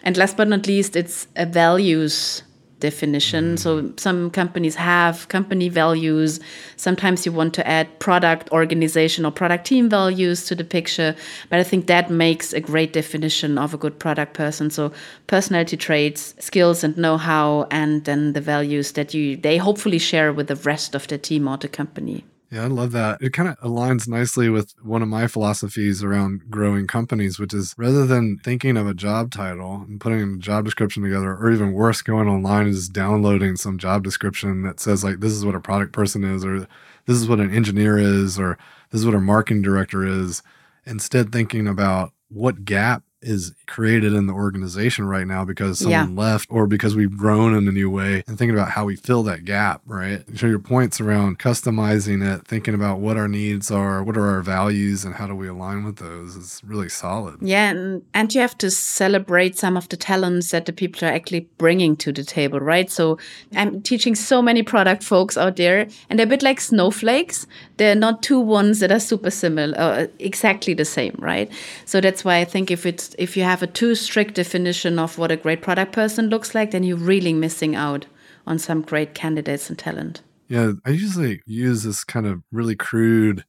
And 0.04 0.16
last 0.16 0.38
but 0.38 0.48
not 0.48 0.68
least, 0.68 0.96
it's 0.96 1.28
a 1.36 1.46
values 1.46 2.44
definition. 2.82 3.56
Mm. 3.56 3.60
So 3.60 3.94
some 3.96 4.30
companies 4.30 4.76
have 4.76 5.28
company 5.30 5.70
values. 5.70 6.40
Sometimes 6.76 7.26
you 7.26 7.32
want 7.32 7.54
to 7.54 7.66
add 7.66 7.88
product 8.00 8.52
organization 8.52 9.26
or 9.26 9.32
product 9.32 9.66
team 9.66 9.90
values 9.90 10.46
to 10.48 10.56
the 10.56 10.66
picture. 10.66 11.16
But 11.50 11.60
I 11.60 11.64
think 11.64 11.88
that 11.88 12.12
makes 12.12 12.52
a 12.52 12.60
great 12.60 12.92
definition 12.92 13.58
of 13.58 13.74
a 13.74 13.78
good 13.78 13.98
product 14.00 14.34
person. 14.34 14.70
So 14.70 14.92
personality 15.28 15.78
traits, 15.78 16.36
skills 16.40 16.84
and 16.84 16.98
know-how, 16.98 17.68
and 17.72 18.04
then 18.04 18.34
the 18.34 18.42
values 18.42 18.92
that 18.94 19.14
you 19.14 19.38
they 19.38 19.58
hopefully 19.58 20.00
share 20.00 20.34
with 20.34 20.48
the 20.48 20.58
rest 20.58 20.96
of 20.96 21.08
the 21.08 21.18
team 21.18 21.48
or 21.48 21.58
the 21.58 21.70
company. 21.70 22.26
Yeah, 22.52 22.64
I 22.64 22.68
love 22.68 22.92
that. 22.92 23.22
It 23.22 23.32
kind 23.32 23.48
of 23.48 23.58
aligns 23.60 24.10
nicely 24.10 24.50
with 24.50 24.76
one 24.84 25.02
of 25.02 25.08
my 25.08 25.28
philosophies 25.28 26.04
around 26.04 26.52
growing 26.52 26.86
companies, 26.86 27.40
which 27.40 27.54
is 27.54 27.74
rather 27.78 28.06
than 28.06 28.40
thinking 28.40 28.76
of 28.76 28.88
a 28.88 28.94
job 28.94 29.32
title 29.32 29.86
and 29.88 30.02
putting 30.02 30.22
a 30.22 30.38
job 30.38 30.66
description 30.66 31.02
together, 31.02 31.34
or 31.34 31.50
even 31.50 31.72
worse, 31.72 32.02
going 32.02 32.28
online 32.28 32.66
and 32.66 32.76
just 32.76 32.92
downloading 32.92 33.56
some 33.56 33.78
job 33.78 34.04
description 34.04 34.64
that 34.64 34.82
says, 34.82 35.02
like, 35.02 35.22
this 35.22 35.32
is 35.32 35.46
what 35.46 35.56
a 35.56 35.62
product 35.62 35.94
person 35.94 36.26
is, 36.26 36.44
or 36.44 36.68
this 37.06 37.16
is 37.16 37.30
what 37.30 37.40
an 37.40 37.56
engineer 37.56 37.98
is, 37.98 38.38
or 38.38 38.58
this 38.90 39.00
is 39.00 39.06
what 39.06 39.16
a 39.16 39.22
marketing 39.22 39.62
director 39.62 40.06
is, 40.06 40.44
instead 40.86 41.32
thinking 41.32 41.68
about 41.68 42.12
what 42.28 42.66
gap 42.66 43.04
is 43.22 43.54
created 43.68 44.14
in 44.14 44.28
the 44.28 44.34
organization 44.34 45.06
right 45.06 45.28
now 45.28 45.46
because 45.46 45.80
someone 45.80 46.16
yeah. 46.16 46.22
left 46.22 46.48
or 46.50 46.68
because 46.68 46.96
we've 46.96 47.18
grown 47.18 47.54
in 47.54 47.68
a 47.68 47.72
new 47.72 47.90
way 47.90 48.24
and 48.28 48.38
thinking 48.38 48.56
about 48.56 48.72
how 48.72 48.86
we 48.86 48.96
fill 48.96 49.24
that 49.24 49.46
gap, 49.46 49.82
right? 49.86 50.24
So 50.36 50.48
your 50.48 50.60
points 50.60 51.00
around 51.00 51.40
customizing 51.40 52.26
it, 52.26 52.48
thinking 52.48 52.74
about 52.74 53.00
what 53.00 53.18
our 53.18 53.28
needs 53.28 53.70
are, 53.70 54.04
what 54.04 54.18
are 54.18 54.28
our 54.28 54.42
values 54.42 55.06
and 55.06 55.16
how 55.16 55.28
do 55.28 55.36
we 55.36 55.48
align 55.48 55.84
with 55.84 55.98
those 55.98 56.36
is 56.36 56.62
really 56.66 56.90
solid. 56.90 57.38
Yeah, 57.42 57.70
and, 57.70 58.04
and 58.14 58.34
you 58.34 58.42
have 58.42 58.58
to 58.60 58.72
celebrate 58.72 59.58
some 59.58 59.78
of 59.78 59.88
the 59.90 59.98
talents 59.98 60.52
that 60.52 60.66
the 60.66 60.74
people 60.74 61.08
are 61.08 61.12
actually 61.12 61.42
bringing 61.58 61.96
to 61.98 62.12
the 62.12 62.24
table, 62.24 62.60
right? 62.60 62.90
So 62.90 63.18
I'm 63.56 63.82
teaching 63.82 64.16
so 64.16 64.42
many 64.42 64.64
product 64.64 65.04
folks 65.04 65.38
out 65.38 65.58
there 65.58 65.88
and 66.10 66.18
they're 66.18 66.26
a 66.26 66.30
bit 66.30 66.44
like 66.44 66.60
snowflakes. 66.60 67.46
They're 67.78 67.96
not 67.96 68.24
two 68.24 68.40
ones 68.40 68.80
that 68.80 68.92
are 68.92 69.00
super 69.00 69.32
similar, 69.32 69.78
uh, 69.78 70.08
exactly 70.20 70.74
the 70.74 70.86
same, 70.86 71.16
right? 71.20 71.52
So 71.86 72.02
that's 72.02 72.26
why 72.26 72.38
I 72.38 72.46
think 72.46 72.72
if 72.72 72.86
it's 72.86 73.11
if 73.18 73.36
you 73.36 73.44
have 73.44 73.62
a 73.62 73.68
too 73.68 73.96
strict 73.96 74.36
definition 74.36 75.00
of 75.00 75.18
what 75.18 75.32
a 75.32 75.38
great 75.38 75.62
product 75.62 75.92
person 75.92 76.30
looks 76.30 76.56
like, 76.56 76.72
then 76.72 76.84
you're 76.84 76.98
really 76.98 77.34
missing 77.34 77.76
out 77.76 78.06
on 78.48 78.60
some 78.60 78.82
great 78.82 79.14
candidates 79.14 79.70
and 79.70 79.78
talent. 79.78 80.22
Yeah, 80.48 80.74
I 80.86 80.90
usually 80.90 81.42
use 81.46 81.84
this 81.84 82.04
kind 82.04 82.26
of 82.28 82.42
really 82.52 82.76
crude. 82.76 83.46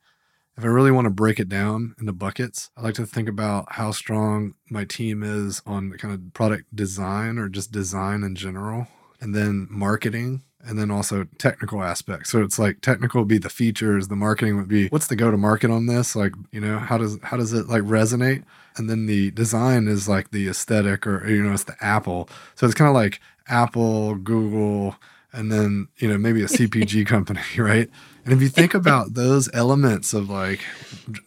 If 0.57 0.65
I 0.65 0.69
really 0.69 0.91
want 0.91 1.07
to 1.07 1.11
break 1.11 1.41
it 1.41 1.49
down 1.49 1.95
into 1.99 2.13
buckets, 2.13 2.71
I 2.77 2.83
like 2.83 2.95
to 2.95 3.07
think 3.07 3.29
about 3.29 3.73
how 3.73 3.91
strong 3.91 4.55
my 4.71 4.85
team 4.85 5.23
is 5.23 5.63
on 5.67 5.91
the 5.91 5.99
kind 5.99 6.15
of 6.15 6.33
product 6.35 6.77
design 6.77 7.39
or 7.39 7.49
just 7.49 7.73
design 7.73 8.23
in 8.23 8.35
general, 8.35 8.87
and 9.21 9.35
then 9.35 9.67
marketing, 9.71 10.43
and 10.65 10.79
then 10.79 10.91
also 10.91 11.27
technical 11.39 11.83
aspects. 11.83 12.31
So 12.31 12.43
it's 12.43 12.59
like 12.59 12.81
technical 12.81 13.23
would 13.23 13.29
be 13.29 13.39
the 13.39 13.51
features, 13.51 14.09
the 14.09 14.17
marketing 14.17 14.57
would 14.57 14.69
be 14.69 14.89
what's 14.89 15.09
the 15.09 15.17
go 15.17 15.31
to 15.31 15.37
market 15.37 15.71
on 15.71 15.87
this? 15.87 16.15
Like, 16.15 16.33
you 16.51 16.61
know, 16.61 16.79
how 16.79 16.99
does 16.99 17.19
how 17.23 17.37
does 17.37 17.53
it 17.53 17.69
like 17.69 17.83
resonate? 17.83 18.45
And 18.77 18.89
then 18.89 19.07
the 19.07 19.31
design 19.33 19.89
is 19.89 20.09
like 20.09 20.31
the 20.31 20.49
aesthetic 20.49 21.07
or 21.07 21.29
you 21.29 21.43
know, 21.43 21.53
it's 21.53 21.65
the 21.65 21.77
Apple. 21.81 22.29
So 22.55 22.67
it's 22.67 22.75
kind 22.75 22.89
of 22.89 22.95
like 22.95 23.21
Apple, 23.49 24.15
Google, 24.17 24.97
and 25.33 25.51
then, 25.51 25.89
you 25.97 26.09
know, 26.09 26.19
maybe 26.19 26.43
a 26.43 26.47
CPG 26.49 27.07
company, 27.07 27.41
right? 27.59 27.89
And 28.25 28.33
if 28.33 28.41
you 28.41 28.49
think 28.49 28.73
about 28.73 29.15
those 29.15 29.53
elements 29.53 30.15
of 30.15 30.31
like 30.31 30.61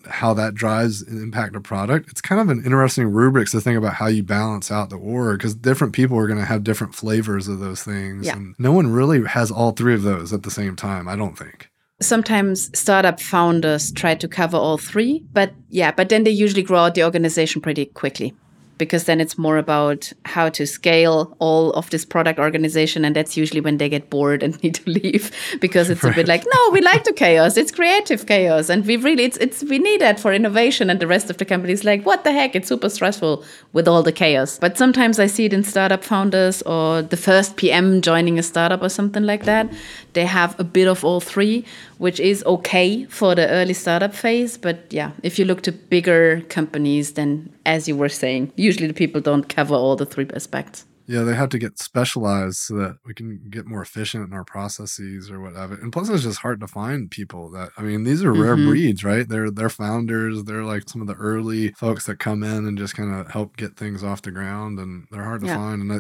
how 0.08 0.34
that 0.36 0.54
drives 0.54 1.02
and 1.02 1.22
impact 1.22 1.56
a 1.56 1.60
product, 1.60 2.10
it's 2.10 2.22
kind 2.22 2.40
of 2.40 2.50
an 2.50 2.64
interesting 2.64 3.08
rubric 3.08 3.50
to 3.50 3.60
think 3.60 3.78
about 3.78 3.96
how 3.96 4.08
you 4.08 4.24
balance 4.24 4.72
out 4.72 4.90
the 4.90 4.96
org 4.96 5.40
because 5.40 5.56
different 5.56 5.94
people 5.94 6.18
are 6.18 6.28
going 6.28 6.40
to 6.40 6.46
have 6.46 6.64
different 6.64 6.96
flavors 6.96 7.50
of 7.50 7.60
those 7.60 7.84
things. 7.84 8.28
Yeah. 8.28 8.38
And 8.38 8.56
no 8.58 8.72
one 8.72 8.88
really 8.88 9.26
has 9.28 9.52
all 9.52 9.72
three 9.72 9.94
of 9.94 10.04
those 10.04 10.32
at 10.32 10.44
the 10.44 10.52
same 10.52 10.78
time, 10.78 11.10
I 11.10 11.18
don't 11.18 11.38
think. 11.38 11.70
Sometimes 12.02 12.78
startup 12.78 13.20
founders 13.22 13.92
try 13.92 14.16
to 14.16 14.28
cover 14.28 14.58
all 14.58 14.78
three, 14.78 15.24
but 15.32 15.54
yeah, 15.70 15.92
but 15.92 16.10
then 16.10 16.24
they 16.24 16.32
usually 16.32 16.64
grow 16.64 16.80
out 16.80 16.96
the 16.96 17.04
organization 17.04 17.62
pretty 17.62 17.86
quickly 17.86 18.34
because 18.78 19.06
then 19.06 19.22
it's 19.22 19.38
more 19.38 19.58
about 19.58 20.12
how 20.26 20.50
to 20.50 20.66
scale 20.66 21.36
all 21.40 21.72
of 21.74 21.90
this 21.90 22.06
product 22.06 22.40
organization 22.40 23.06
and 23.06 23.16
that's 23.16 23.38
usually 23.38 23.62
when 23.62 23.78
they 23.78 23.90
get 23.90 24.10
bored 24.10 24.44
and 24.44 24.56
need 24.64 24.76
to 24.76 24.90
leave 24.90 25.32
because 25.60 25.90
it's 25.90 26.04
right. 26.04 26.14
a 26.14 26.16
bit 26.16 26.28
like 26.28 26.44
no 26.46 26.70
we 26.72 26.82
like 26.82 27.04
the 27.04 27.14
chaos. 27.14 27.58
It's 27.58 27.72
creative 27.72 28.26
chaos. 28.26 28.70
And 28.70 28.86
we 28.86 28.98
really 28.98 29.24
it's 29.24 29.38
it's 29.38 29.64
we 29.64 29.80
need 29.80 30.02
that 30.02 30.20
for 30.20 30.34
innovation 30.34 30.90
and 30.90 31.00
the 31.00 31.08
rest 31.08 31.30
of 31.30 31.38
the 31.38 31.46
company 31.46 31.74
is 31.74 31.84
like 31.84 32.06
what 32.06 32.24
the 32.24 32.32
heck? 32.32 32.56
It's 32.56 32.68
super 32.68 32.90
stressful 32.90 33.44
with 33.74 33.88
all 33.88 34.04
the 34.04 34.12
chaos. 34.12 34.58
But 34.60 34.78
sometimes 34.78 35.20
i 35.20 35.28
see 35.28 35.46
it 35.46 35.54
in 35.54 35.64
startup 35.64 36.04
founders 36.04 36.62
or 36.64 37.02
the 37.02 37.18
first 37.18 37.56
pm 37.58 38.02
joining 38.02 38.38
a 38.40 38.44
startup 38.44 38.82
or 38.82 38.90
something 38.90 39.24
like 39.24 39.46
that. 39.46 39.72
They 40.14 40.26
have 40.26 40.60
a 40.60 40.64
bit 40.64 40.88
of 40.88 41.04
all 41.04 41.20
three 41.20 41.66
which 41.98 42.20
is 42.20 42.44
okay 42.46 43.06
for 43.06 43.36
the 43.36 43.48
early 43.50 43.74
startup 43.74 44.14
phase. 44.14 44.58
But 44.58 44.86
yeah, 44.90 45.12
if 45.24 45.40
you 45.40 45.46
look 45.46 45.62
to 45.64 45.72
bigger 45.72 46.42
companies, 46.50 47.14
then 47.14 47.50
as 47.66 47.88
you 47.88 47.96
were 47.96 48.10
saying, 48.10 48.52
usually 48.66 48.88
the 48.88 48.94
people 48.94 49.22
don't 49.22 49.48
cover 49.48 49.76
all 49.76 49.96
the 49.96 50.06
three 50.06 50.28
aspects. 50.34 50.86
Yeah, 51.08 51.22
they 51.22 51.36
have 51.36 51.50
to 51.50 51.60
get 51.60 51.78
specialized 51.78 52.58
so 52.58 52.76
that 52.78 52.98
we 53.06 53.14
can 53.14 53.40
get 53.50 53.68
more 53.68 53.84
efficient 53.84 54.28
in 54.28 54.34
our 54.34 54.44
processes 54.44 55.30
or 55.30 55.40
whatever. 55.40 55.76
And 55.76 55.94
plus, 55.94 56.10
it's 56.10 56.24
just 56.24 56.40
hard 56.40 56.60
to 56.62 56.68
find 56.68 57.12
people 57.12 57.52
that. 57.52 57.70
I 57.78 57.84
mean, 57.84 58.04
these 58.04 58.24
are 58.24 58.34
rare 58.34 58.56
mm-hmm. 58.56 58.70
breeds, 58.70 59.04
right? 59.04 59.28
They're 59.28 59.52
they're 59.52 59.70
founders. 59.70 60.46
They're 60.46 60.64
like 60.64 60.90
some 60.90 61.02
of 61.02 61.08
the 61.08 61.14
early 61.14 61.72
folks 61.74 62.08
that 62.08 62.18
come 62.18 62.42
in 62.42 62.66
and 62.66 62.78
just 62.78 62.96
kind 62.96 63.14
of 63.14 63.30
help 63.30 63.56
get 63.56 63.78
things 63.78 64.04
off 64.04 64.24
the 64.24 64.32
ground, 64.32 64.80
and 64.80 65.08
they're 65.12 65.24
hard 65.24 65.42
to 65.42 65.48
yeah. 65.48 65.58
find. 65.58 65.84
And 65.84 65.92
I, 65.94 65.98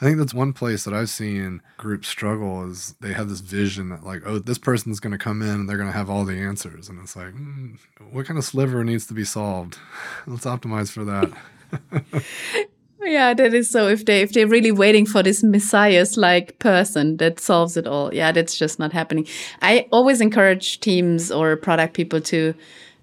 I 0.00 0.04
think 0.04 0.18
that's 0.18 0.34
one 0.34 0.52
place 0.52 0.82
that 0.84 0.94
I've 0.94 1.10
seen 1.10 1.62
groups 1.76 2.08
struggle 2.08 2.68
is 2.68 2.96
they 3.00 3.12
have 3.12 3.28
this 3.28 3.40
vision 3.40 3.90
that 3.90 4.02
like, 4.02 4.22
oh, 4.26 4.40
this 4.40 4.58
person's 4.58 4.98
going 4.98 5.12
to 5.12 5.18
come 5.18 5.40
in 5.40 5.50
and 5.50 5.68
they're 5.68 5.76
going 5.76 5.90
to 5.90 5.96
have 5.96 6.10
all 6.10 6.24
the 6.24 6.38
answers, 6.38 6.88
and 6.88 7.00
it's 7.00 7.14
like, 7.14 7.32
mm, 7.32 7.78
what 8.10 8.26
kind 8.26 8.38
of 8.38 8.44
sliver 8.44 8.82
needs 8.82 9.06
to 9.06 9.14
be 9.14 9.24
solved? 9.24 9.78
Let's 10.26 10.46
optimize 10.46 10.90
for 10.90 11.04
that. 11.04 11.30
Yeah, 13.00 13.32
that 13.32 13.54
is 13.54 13.70
so. 13.70 13.88
If 13.88 14.04
they 14.04 14.22
if 14.22 14.32
they're 14.32 14.46
really 14.46 14.72
waiting 14.72 15.06
for 15.06 15.22
this 15.22 15.42
messiahs 15.42 16.16
like 16.16 16.58
person 16.58 17.16
that 17.18 17.38
solves 17.38 17.76
it 17.76 17.86
all, 17.86 18.12
yeah, 18.12 18.32
that's 18.32 18.58
just 18.58 18.78
not 18.78 18.92
happening. 18.92 19.26
I 19.62 19.86
always 19.92 20.20
encourage 20.20 20.80
teams 20.80 21.30
or 21.30 21.56
product 21.56 21.94
people 21.94 22.20
to 22.22 22.54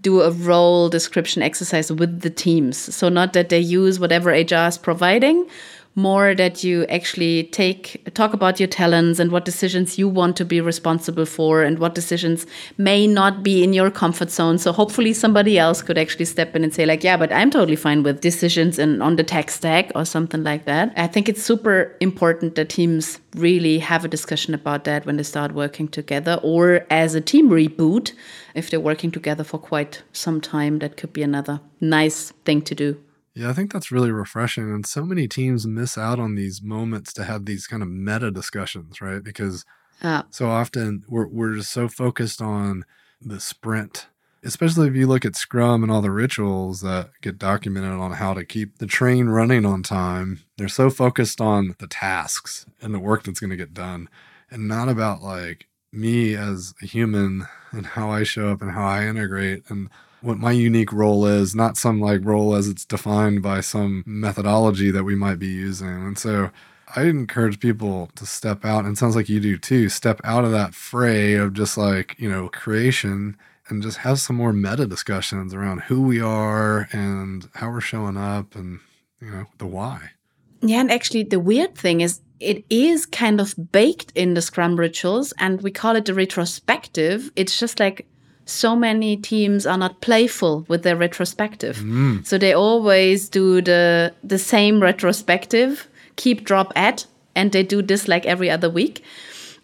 do 0.02 0.22
a 0.22 0.32
role 0.32 0.90
description 0.90 1.42
exercise 1.42 1.92
with 1.92 2.22
the 2.22 2.30
teams. 2.30 2.78
So 2.94 3.10
not 3.10 3.34
that 3.34 3.50
they 3.50 3.60
use 3.60 4.00
whatever 4.00 4.30
HR 4.30 4.68
is 4.68 4.78
providing, 4.78 5.48
more 5.96 6.36
that 6.36 6.64
you 6.64 6.86
actually 6.88 7.44
take 7.46 8.02
talk 8.14 8.34
about 8.34 8.60
your 8.60 8.68
talents 8.68 9.18
and 9.18 9.32
what 9.32 9.46
decisions 9.46 9.98
you 9.98 10.10
want 10.10 10.36
to 10.36 10.44
be 10.44 10.60
responsible 10.60 11.26
for 11.26 11.64
and 11.64 11.80
what 11.80 11.96
decisions 11.96 12.46
may 12.78 13.08
not 13.08 13.44
be 13.44 13.64
in 13.64 13.74
your 13.74 13.90
comfort 13.90 14.30
zone. 14.30 14.58
So 14.58 14.74
hopefully 14.74 15.14
somebody 15.14 15.58
else 15.58 15.82
could 15.82 15.98
actually 15.98 16.26
step 16.26 16.56
in 16.56 16.64
and 16.64 16.74
say 16.74 16.86
like 16.86 17.04
yeah 17.04 17.16
but 17.16 17.32
i'm 17.32 17.50
totally 17.50 17.78
fine 17.78 18.04
with 18.04 18.20
decisions 18.22 18.78
and 18.78 19.02
on 19.02 19.16
the 19.16 19.24
tech 19.24 19.50
stack 19.50 19.92
or 19.96 20.04
something 20.06 20.44
like 20.44 20.66
that. 20.66 20.92
I 20.98 21.08
think 21.08 21.30
it's 21.30 21.44
super 21.44 21.96
important 22.02 22.56
that 22.56 22.70
teams 22.70 23.20
really 23.36 23.80
have 23.80 24.04
a 24.04 24.10
discussion 24.10 24.54
about 24.54 24.84
that 24.84 25.06
when 25.06 25.16
they 25.16 25.24
start 25.24 25.54
working 25.54 25.88
together 25.88 26.40
or 26.44 26.86
as 26.90 27.16
a 27.16 27.22
team 27.22 27.50
reboot 27.50 28.14
if 28.54 28.70
they're 28.70 28.80
working 28.80 29.12
together 29.12 29.44
for 29.44 29.58
quite 29.58 30.04
some 30.12 30.42
time. 30.42 30.80
That 30.80 30.98
could 30.98 31.14
be 31.14 31.24
another 31.24 31.62
nice 31.80 32.32
thing 32.44 32.62
to 32.64 32.76
do 32.76 32.98
yeah, 33.36 33.50
I 33.50 33.54
think 33.54 33.72
that's 33.72 33.92
really 33.92 34.12
refreshing. 34.12 34.72
And 34.72 34.86
so 34.86 35.06
many 35.06 35.28
teams 35.28 35.68
miss 35.68 35.98
out 35.98 36.20
on 36.20 36.36
these 36.36 36.62
moments 36.62 37.12
to 37.14 37.26
have 37.26 37.46
these 37.46 37.68
kind 37.68 37.84
of 37.84 37.90
meta 37.90 38.32
discussions, 38.32 39.02
right? 39.02 39.22
Because 39.22 39.66
so 40.30 40.50
often 40.50 41.04
we're, 41.10 41.28
we're 41.28 41.56
just 41.56 41.72
so 41.72 41.90
focused 41.90 42.42
on 42.42 42.86
the 43.22 43.42
sprint, 43.42 44.08
especially 44.44 44.88
if 44.88 44.96
you 44.96 45.06
look 45.06 45.26
at 45.26 45.36
Scrum 45.36 45.84
and 45.84 45.92
all 45.92 46.02
the 46.02 46.12
rituals 46.12 46.80
that 46.82 47.10
get 47.22 47.38
documented 47.38 47.92
on 47.92 48.14
how 48.14 48.34
to 48.34 48.46
keep 48.46 48.78
the 48.78 48.86
train 48.88 49.28
running 49.28 49.66
on 49.66 49.84
time. 49.84 50.40
They're 50.58 50.70
so 50.70 50.90
focused 50.90 51.42
on 51.42 51.76
the 51.80 51.88
tasks 51.88 52.66
and 52.82 52.94
the 52.94 53.00
work 53.00 53.24
that's 53.24 53.42
going 53.42 53.50
to 53.50 53.58
get 53.58 53.74
done 53.74 54.08
and 54.50 54.68
not 54.68 54.88
about 54.88 55.22
like 55.22 55.68
me 55.92 56.36
as 56.36 56.74
a 56.82 56.86
human 56.86 57.48
and 57.72 57.86
how 57.86 58.12
I 58.12 58.24
show 58.24 58.50
up 58.50 58.62
and 58.62 58.72
how 58.72 58.86
I 58.86 59.06
integrate 59.06 59.64
and 59.70 59.90
what 60.26 60.38
my 60.38 60.52
unique 60.52 60.92
role 60.92 61.26
is, 61.26 61.56
not 61.56 61.78
some 61.78 62.02
like 62.02 62.22
role 62.24 62.56
as 62.56 62.68
it's 62.68 62.86
defined 62.86 63.42
by 63.42 63.62
some 63.62 64.04
methodology 64.06 64.92
that 64.92 65.04
we 65.04 65.16
might 65.16 65.40
be 65.40 65.48
using. 65.48 65.88
And 65.88 66.18
so 66.18 66.50
I 66.96 67.04
encourage 67.04 67.60
people 67.60 68.10
to 68.16 68.26
step 68.26 68.66
out, 68.66 68.86
and 68.86 68.98
sounds 68.98 69.16
like 69.16 69.30
you 69.30 69.40
do 69.40 69.58
too, 69.58 69.90
step 69.90 70.22
out 70.24 70.46
of 70.46 70.52
that 70.52 70.74
fray 70.74 71.34
of 71.36 71.54
just 71.54 71.78
like, 71.78 72.16
you 72.18 72.30
know, 72.30 72.50
creation 72.50 73.38
and 73.68 73.82
just 73.82 74.00
have 74.00 74.20
some 74.20 74.36
more 74.36 74.54
meta 74.54 74.86
discussions 74.86 75.54
around 75.54 75.82
who 75.82 76.02
we 76.02 76.22
are 76.22 76.88
and 76.92 77.50
how 77.56 77.70
we're 77.70 77.82
showing 77.82 78.18
up 78.18 78.56
and, 78.56 78.80
you 79.20 79.32
know, 79.32 79.46
the 79.58 79.66
why. 79.66 80.12
Yeah, 80.62 80.80
and 80.80 80.92
actually, 80.92 81.24
the 81.24 81.40
weird 81.40 81.76
thing 81.76 82.02
is 82.02 82.22
it 82.40 82.64
is 82.70 83.06
kind 83.06 83.40
of 83.40 83.56
baked 83.72 84.12
in 84.16 84.34
the 84.34 84.42
Scrum 84.42 84.76
rituals, 84.76 85.34
and 85.40 85.62
we 85.62 85.72
call 85.72 85.96
it 85.96 86.06
the 86.06 86.14
retrospective. 86.14 87.32
It's 87.36 87.60
just 87.60 87.80
like 87.80 88.08
so 88.46 88.76
many 88.76 89.18
teams 89.18 89.66
are 89.66 89.78
not 89.78 90.02
playful 90.02 90.66
with 90.68 90.84
their 90.84 90.96
retrospective. 90.96 91.78
Mm. 91.78 92.26
So 92.26 92.38
they 92.38 92.54
always 92.54 93.28
do 93.28 93.62
the 93.62 94.14
the 94.24 94.38
same 94.38 94.80
retrospective, 94.80 95.88
keep 96.16 96.46
drop 96.46 96.72
at 96.76 97.08
and 97.36 97.52
they 97.52 97.64
do 97.64 97.82
this 97.82 98.08
like 98.08 98.26
every 98.26 98.50
other 98.50 98.70
week. 98.70 99.04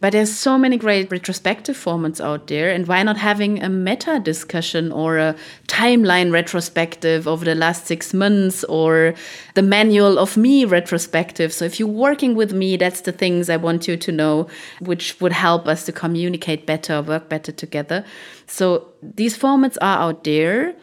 But 0.01 0.13
there's 0.13 0.35
so 0.35 0.57
many 0.57 0.77
great 0.77 1.11
retrospective 1.11 1.77
formats 1.77 2.19
out 2.19 2.47
there, 2.47 2.71
and 2.71 2.87
why 2.87 3.03
not 3.03 3.17
having 3.17 3.61
a 3.61 3.69
meta 3.69 4.19
discussion 4.19 4.91
or 4.91 5.19
a 5.19 5.35
timeline 5.67 6.31
retrospective 6.33 7.27
over 7.27 7.45
the 7.45 7.53
last 7.53 7.85
six 7.85 8.11
months 8.11 8.63
or 8.63 9.13
the 9.53 9.61
manual 9.61 10.17
of 10.17 10.37
me 10.37 10.65
retrospective? 10.65 11.53
So 11.53 11.65
if 11.65 11.79
you're 11.79 11.87
working 11.87 12.33
with 12.33 12.51
me, 12.51 12.77
that's 12.77 13.01
the 13.01 13.11
things 13.11 13.47
I 13.47 13.57
want 13.57 13.87
you 13.87 13.95
to 13.95 14.11
know, 14.11 14.47
which 14.79 15.21
would 15.21 15.33
help 15.33 15.67
us 15.67 15.85
to 15.85 15.91
communicate 15.91 16.65
better, 16.65 17.03
work 17.03 17.29
better 17.29 17.51
together. 17.51 18.03
So 18.47 18.87
these 19.03 19.37
formats 19.37 19.77
are 19.81 19.99
out 19.99 20.23
there. 20.23 20.73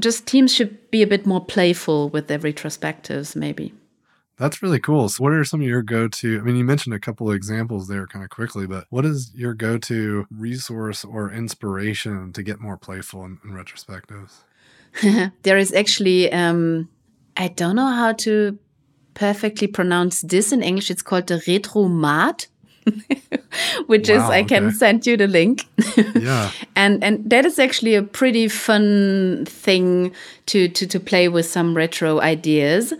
Just 0.00 0.26
teams 0.26 0.52
should 0.52 0.90
be 0.90 1.02
a 1.02 1.06
bit 1.06 1.24
more 1.24 1.44
playful 1.44 2.08
with 2.08 2.26
their 2.26 2.40
retrospectives, 2.40 3.36
maybe. 3.36 3.72
That's 4.36 4.62
really 4.62 4.80
cool. 4.80 5.08
So, 5.08 5.22
what 5.22 5.32
are 5.32 5.44
some 5.44 5.60
of 5.60 5.66
your 5.66 5.82
go 5.82 6.08
to? 6.08 6.38
I 6.38 6.42
mean, 6.42 6.56
you 6.56 6.64
mentioned 6.64 6.94
a 6.94 6.98
couple 6.98 7.28
of 7.28 7.36
examples 7.36 7.86
there 7.86 8.06
kind 8.06 8.24
of 8.24 8.30
quickly, 8.30 8.66
but 8.66 8.86
what 8.90 9.04
is 9.04 9.30
your 9.34 9.54
go 9.54 9.78
to 9.78 10.26
resource 10.30 11.04
or 11.04 11.30
inspiration 11.30 12.32
to 12.32 12.42
get 12.42 12.60
more 12.60 12.76
playful 12.76 13.24
in, 13.24 13.38
in 13.44 13.50
retrospectives? 13.50 14.42
there 15.42 15.56
is 15.56 15.72
actually, 15.72 16.32
um, 16.32 16.88
I 17.36 17.48
don't 17.48 17.76
know 17.76 17.86
how 17.86 18.12
to 18.12 18.58
perfectly 19.14 19.68
pronounce 19.68 20.22
this 20.22 20.50
in 20.50 20.62
English. 20.62 20.90
It's 20.90 21.02
called 21.02 21.28
the 21.28 21.36
Retromat. 21.36 22.48
which 23.86 24.10
wow, 24.10 24.16
is 24.16 24.22
I 24.22 24.42
can 24.42 24.66
okay. 24.66 24.74
send 24.74 25.06
you 25.06 25.16
the 25.16 25.26
link. 25.26 25.64
yeah. 26.14 26.50
And 26.76 27.02
and 27.02 27.30
that 27.30 27.46
is 27.46 27.58
actually 27.58 27.94
a 27.94 28.02
pretty 28.02 28.46
fun 28.48 29.46
thing 29.46 30.12
to 30.46 30.68
to 30.68 30.86
to 30.86 31.00
play 31.00 31.28
with 31.28 31.46
some 31.46 31.74
retro 31.74 32.20
ideas 32.20 32.92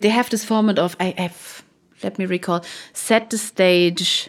they 0.00 0.08
have 0.08 0.30
this 0.30 0.44
format 0.44 0.78
of 0.78 0.96
I 1.00 1.14
have 1.16 1.62
let 2.02 2.18
me 2.18 2.26
recall 2.26 2.64
set 2.92 3.30
the 3.30 3.38
stage 3.38 4.28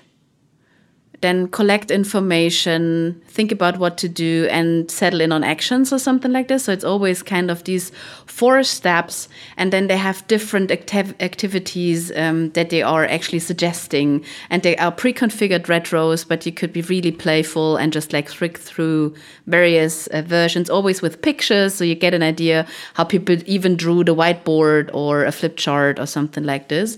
then 1.22 1.48
collect 1.50 1.92
information, 1.92 3.22
think 3.28 3.52
about 3.52 3.78
what 3.78 3.98
to 3.98 4.08
do, 4.08 4.48
and 4.50 4.90
settle 4.90 5.22
in 5.22 5.32
on 5.32 5.44
actions 5.44 5.92
or 5.92 6.00
something 6.00 6.32
like 6.32 6.48
this. 6.48 6.64
So 6.64 6.72
it's 6.72 6.84
always 6.84 7.22
kind 7.22 7.52
of 7.52 7.64
these 7.66 7.92
four 8.26 8.64
steps, 8.64 9.28
and 9.58 9.74
then 9.74 9.88
they 9.88 9.98
have 9.98 10.26
different 10.28 10.70
activ 10.70 11.14
activities 11.20 12.12
um, 12.16 12.52
that 12.52 12.70
they 12.70 12.82
are 12.82 13.06
actually 13.06 13.40
suggesting, 13.40 14.24
and 14.50 14.64
they 14.64 14.78
are 14.78 14.92
pre-configured 14.92 15.66
retros, 15.66 16.26
but 16.28 16.46
you 16.46 16.52
could 16.52 16.72
be 16.72 16.82
really 16.84 17.12
playful 17.12 17.76
and 17.76 17.92
just 17.92 18.14
like 18.14 18.32
trick 18.32 18.58
through 18.58 19.14
various 19.48 20.08
uh, 20.08 20.22
versions, 20.22 20.70
always 20.70 21.02
with 21.02 21.22
pictures, 21.22 21.74
so 21.74 21.84
you 21.84 21.96
get 21.96 22.14
an 22.14 22.24
idea 22.24 22.66
how 22.94 23.04
people 23.04 23.36
even 23.46 23.76
drew 23.76 24.04
the 24.04 24.16
whiteboard 24.16 24.90
or 24.94 25.26
a 25.26 25.32
flip 25.32 25.58
chart 25.58 26.00
or 26.00 26.06
something 26.06 26.46
like 26.46 26.70
this. 26.70 26.98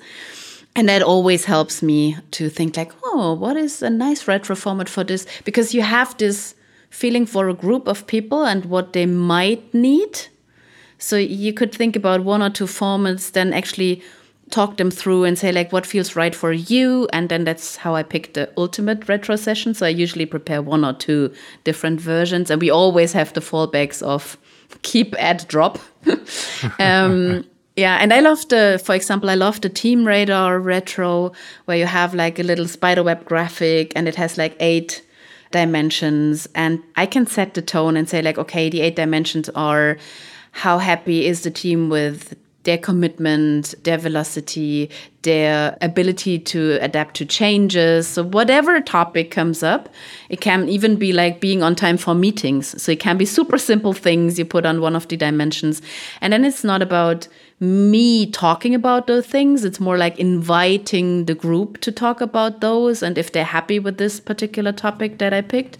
And 0.76 0.88
that 0.88 1.02
always 1.02 1.46
helps 1.46 1.82
me 1.82 2.18
to 2.32 2.50
think 2.50 2.78
like, 2.78 2.94
oh, 3.04 3.34
what 3.34 3.58
is 3.58 3.82
a 3.82 3.90
nice 3.90 4.28
retro 4.28 4.56
format 4.56 4.88
for 4.88 5.04
this? 5.04 5.26
Because 5.44 5.74
you 5.74 5.82
have 5.82 6.18
this 6.18 6.56
feeling 6.90 7.26
for 7.26 7.50
a 7.50 7.54
group 7.54 7.88
of 7.88 8.08
people 8.08 8.44
and 8.44 8.66
what 8.66 8.94
they 8.94 9.06
might 9.06 9.74
need. 9.74 10.28
So 10.98 11.18
you 11.18 11.52
could 11.52 11.74
think 11.74 11.96
about 11.96 12.24
one 12.24 12.42
or 12.42 12.50
two 12.50 12.66
formats, 12.66 13.32
then 13.32 13.54
actually 13.54 14.02
talk 14.52 14.78
them 14.78 14.92
through 14.92 15.24
and 15.24 15.38
say 15.38 15.52
like 15.52 15.72
what 15.72 15.86
feels 15.86 16.16
right 16.16 16.36
for 16.36 16.52
you 16.52 17.08
and 17.14 17.30
then 17.30 17.46
that's 17.46 17.78
how 17.78 17.96
i 17.96 18.04
pick 18.04 18.34
the 18.34 18.52
ultimate 18.58 19.08
retro 19.08 19.36
session 19.36 19.74
so 19.74 19.86
i 19.86 19.90
usually 19.90 20.26
prepare 20.26 20.62
one 20.62 20.84
or 20.84 20.94
two 20.94 21.34
different 21.64 22.00
versions 22.00 22.52
and 22.52 22.62
we 22.62 22.70
always 22.70 23.14
have 23.14 23.32
the 23.34 23.40
fallbacks 23.40 24.04
of 24.04 24.38
keep 24.82 25.16
add 25.18 25.48
drop 25.48 25.80
um, 26.80 27.46
yeah, 27.76 27.98
and 28.02 28.14
I 28.14 28.20
love 28.20 28.48
the, 28.50 28.82
for 28.84 28.94
example, 28.94 29.30
I 29.30 29.36
love 29.36 29.62
the 29.62 29.70
Team 29.70 30.06
Radar 30.06 30.60
retro 30.60 31.32
where 31.66 31.78
you 31.78 31.86
have 31.86 32.14
like 32.14 32.38
a 32.38 32.44
little 32.44 32.68
spiderweb 32.68 33.26
graphic 33.26 33.94
and 33.96 34.08
it 34.08 34.16
has 34.16 34.38
like 34.38 34.56
eight 34.60 35.04
dimensions. 35.52 36.48
And 36.54 36.84
I 36.96 37.06
can 37.06 37.26
set 37.28 37.54
the 37.54 37.62
tone 37.62 37.96
and 37.96 38.10
say, 38.10 38.22
like, 38.22 38.38
okay, 38.38 38.70
the 38.70 38.82
eight 38.82 38.96
dimensions 38.96 39.50
are 39.50 39.98
how 40.52 40.80
happy 40.80 41.26
is 41.26 41.44
the 41.44 41.52
team 41.52 41.90
with 41.90 42.36
their 42.64 42.78
commitment, 42.78 43.74
their 43.84 43.98
velocity, 43.98 44.90
their 45.24 45.78
ability 45.82 46.38
to 46.38 46.78
adapt 46.82 47.16
to 47.16 47.26
changes. 47.26 48.08
So, 48.08 48.24
whatever 48.24 48.80
topic 48.82 49.32
comes 49.32 49.64
up, 49.64 49.90
it 50.30 50.42
can 50.42 50.70
even 50.70 50.96
be 50.96 51.12
like 51.12 51.42
being 51.42 51.64
on 51.64 51.76
time 51.76 51.98
for 51.98 52.14
meetings. 52.14 52.82
So, 52.82 52.92
it 52.92 53.00
can 53.00 53.18
be 53.18 53.26
super 53.26 53.58
simple 53.58 53.94
things 53.94 54.38
you 54.38 54.46
put 54.46 54.66
on 54.66 54.82
one 54.82 54.96
of 54.96 55.08
the 55.08 55.18
dimensions. 55.18 55.82
And 56.22 56.34
then 56.34 56.46
it's 56.46 56.64
not 56.64 56.82
about 56.82 57.28
me 57.60 58.30
talking 58.30 58.76
about 58.76 59.08
those 59.08 59.26
things. 59.26 59.66
It's 59.66 59.80
more 59.80 59.98
like 59.98 60.20
inviting 60.20 61.26
the 61.26 61.36
group 61.36 61.82
to 61.82 61.92
talk 61.92 62.22
about 62.22 62.62
those 62.62 63.04
and 63.04 63.18
if 63.18 63.32
they're 63.32 63.44
happy 63.44 63.80
with 63.80 63.98
this 63.98 64.20
particular 64.20 64.72
topic 64.72 65.18
that 65.20 65.34
I 65.34 65.42
picked. 65.42 65.78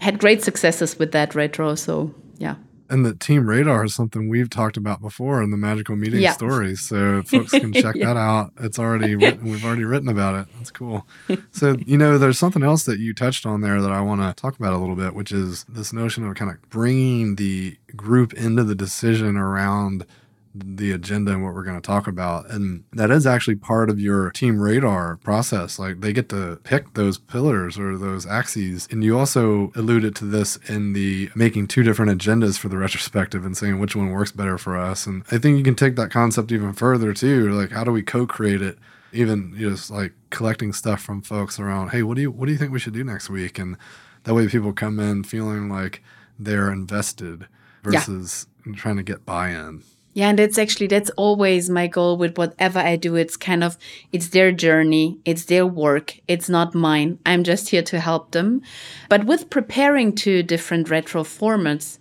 Had 0.00 0.18
great 0.18 0.42
successes 0.42 0.98
with 0.98 1.12
that 1.12 1.34
retro. 1.34 1.76
So, 1.76 2.12
yeah. 2.38 2.56
And 2.92 3.06
the 3.06 3.14
team 3.14 3.48
radar 3.48 3.84
is 3.84 3.94
something 3.94 4.28
we've 4.28 4.50
talked 4.50 4.76
about 4.76 5.00
before 5.00 5.42
in 5.42 5.50
the 5.50 5.56
magical 5.56 5.96
meeting 5.96 6.20
yeah. 6.20 6.32
stories. 6.32 6.82
So 6.82 7.22
folks 7.22 7.52
can 7.52 7.72
check 7.72 7.94
that 7.94 8.18
out. 8.18 8.52
It's 8.60 8.78
already 8.78 9.16
written, 9.16 9.50
we've 9.50 9.64
already 9.64 9.84
written 9.84 10.10
about 10.10 10.34
it. 10.34 10.54
That's 10.58 10.70
cool. 10.70 11.06
So, 11.52 11.76
you 11.86 11.96
know, 11.96 12.18
there's 12.18 12.38
something 12.38 12.62
else 12.62 12.84
that 12.84 12.98
you 12.98 13.14
touched 13.14 13.46
on 13.46 13.62
there 13.62 13.80
that 13.80 13.90
I 13.90 14.02
want 14.02 14.20
to 14.20 14.38
talk 14.38 14.58
about 14.58 14.74
a 14.74 14.76
little 14.76 14.94
bit, 14.94 15.14
which 15.14 15.32
is 15.32 15.64
this 15.70 15.94
notion 15.94 16.26
of 16.28 16.36
kind 16.36 16.50
of 16.50 16.60
bringing 16.68 17.36
the 17.36 17.78
group 17.96 18.34
into 18.34 18.62
the 18.62 18.74
decision 18.74 19.38
around 19.38 20.04
the 20.54 20.92
agenda 20.92 21.32
and 21.32 21.42
what 21.42 21.54
we're 21.54 21.64
going 21.64 21.80
to 21.80 21.86
talk 21.86 22.06
about. 22.06 22.50
And 22.50 22.84
that 22.92 23.10
is 23.10 23.26
actually 23.26 23.56
part 23.56 23.88
of 23.88 23.98
your 23.98 24.30
team 24.30 24.60
radar 24.60 25.16
process. 25.18 25.78
Like 25.78 26.00
they 26.00 26.12
get 26.12 26.28
to 26.30 26.60
pick 26.62 26.94
those 26.94 27.18
pillars 27.18 27.78
or 27.78 27.96
those 27.96 28.26
axes. 28.26 28.86
And 28.90 29.02
you 29.02 29.18
also 29.18 29.72
alluded 29.74 30.14
to 30.16 30.24
this 30.24 30.56
in 30.68 30.92
the 30.92 31.30
making 31.34 31.68
two 31.68 31.82
different 31.82 32.10
agendas 32.10 32.58
for 32.58 32.68
the 32.68 32.76
retrospective 32.76 33.44
and 33.44 33.56
saying 33.56 33.78
which 33.78 33.96
one 33.96 34.10
works 34.10 34.32
better 34.32 34.58
for 34.58 34.76
us. 34.76 35.06
And 35.06 35.24
I 35.30 35.38
think 35.38 35.56
you 35.56 35.64
can 35.64 35.74
take 35.74 35.96
that 35.96 36.10
concept 36.10 36.52
even 36.52 36.72
further 36.72 37.14
too. 37.14 37.50
Like 37.50 37.70
how 37.70 37.84
do 37.84 37.92
we 37.92 38.02
co-create 38.02 38.60
it? 38.60 38.78
Even 39.14 39.54
just 39.56 39.90
like 39.90 40.12
collecting 40.30 40.72
stuff 40.72 41.00
from 41.02 41.22
folks 41.22 41.58
around, 41.58 41.90
hey, 41.90 42.02
what 42.02 42.16
do 42.16 42.22
you 42.22 42.30
what 42.30 42.46
do 42.46 42.52
you 42.52 42.58
think 42.58 42.72
we 42.72 42.78
should 42.78 42.94
do 42.94 43.04
next 43.04 43.28
week? 43.28 43.58
And 43.58 43.76
that 44.24 44.34
way 44.34 44.48
people 44.48 44.72
come 44.72 44.98
in 45.00 45.24
feeling 45.24 45.68
like 45.68 46.02
they're 46.38 46.72
invested 46.72 47.46
versus 47.82 48.46
yeah. 48.66 48.72
trying 48.74 48.96
to 48.96 49.02
get 49.02 49.26
buy-in. 49.26 49.82
Yeah, 50.14 50.28
and 50.28 50.38
that's 50.38 50.58
actually 50.58 50.88
that's 50.88 51.08
always 51.10 51.70
my 51.70 51.86
goal 51.86 52.18
with 52.18 52.36
whatever 52.36 52.78
I 52.78 52.96
do. 52.96 53.14
It's 53.16 53.36
kind 53.36 53.64
of 53.64 53.78
it's 54.12 54.28
their 54.28 54.52
journey, 54.52 55.18
it's 55.24 55.46
their 55.46 55.66
work, 55.66 56.20
it's 56.28 56.50
not 56.50 56.74
mine. 56.74 57.18
I'm 57.24 57.44
just 57.44 57.70
here 57.70 57.82
to 57.84 57.98
help 57.98 58.32
them. 58.32 58.60
But 59.08 59.24
with 59.24 59.48
preparing 59.48 60.14
two 60.14 60.42
different 60.42 60.90
retro 60.90 61.22
formats, 61.22 61.98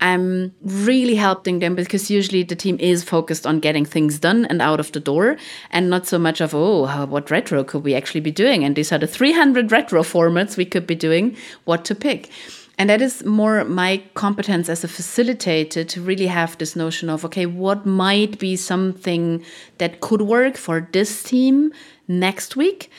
I'm 0.00 0.52
really 0.62 1.14
helping 1.14 1.60
them 1.60 1.76
because 1.76 2.10
usually 2.10 2.42
the 2.42 2.56
team 2.56 2.76
is 2.80 3.04
focused 3.04 3.46
on 3.46 3.60
getting 3.60 3.84
things 3.84 4.18
done 4.18 4.44
and 4.46 4.60
out 4.60 4.80
of 4.80 4.90
the 4.90 4.98
door 4.98 5.36
and 5.70 5.88
not 5.88 6.08
so 6.08 6.18
much 6.18 6.40
of, 6.40 6.56
oh, 6.56 7.06
what 7.06 7.30
retro 7.30 7.62
could 7.62 7.84
we 7.84 7.94
actually 7.94 8.22
be 8.22 8.32
doing? 8.32 8.64
And 8.64 8.74
these 8.74 8.90
are 8.90 8.98
the 8.98 9.06
300 9.06 9.70
retro 9.70 10.02
formats 10.02 10.56
we 10.56 10.64
could 10.64 10.88
be 10.88 10.96
doing, 10.96 11.36
what 11.64 11.84
to 11.84 11.94
pick. 11.94 12.30
And 12.78 12.88
that 12.90 13.02
is 13.02 13.24
more 13.24 13.64
my 13.64 14.02
competence 14.14 14.68
as 14.68 14.82
a 14.82 14.88
facilitator 14.88 15.86
to 15.86 16.00
really 16.00 16.26
have 16.26 16.56
this 16.58 16.74
notion 16.74 17.10
of, 17.10 17.24
okay, 17.24 17.46
what 17.46 17.86
might 17.86 18.38
be 18.38 18.56
something 18.56 19.44
that 19.78 20.00
could 20.00 20.22
work 20.22 20.56
for 20.56 20.88
this 20.92 21.22
team 21.22 21.72
next 22.08 22.56
week? 22.56 22.90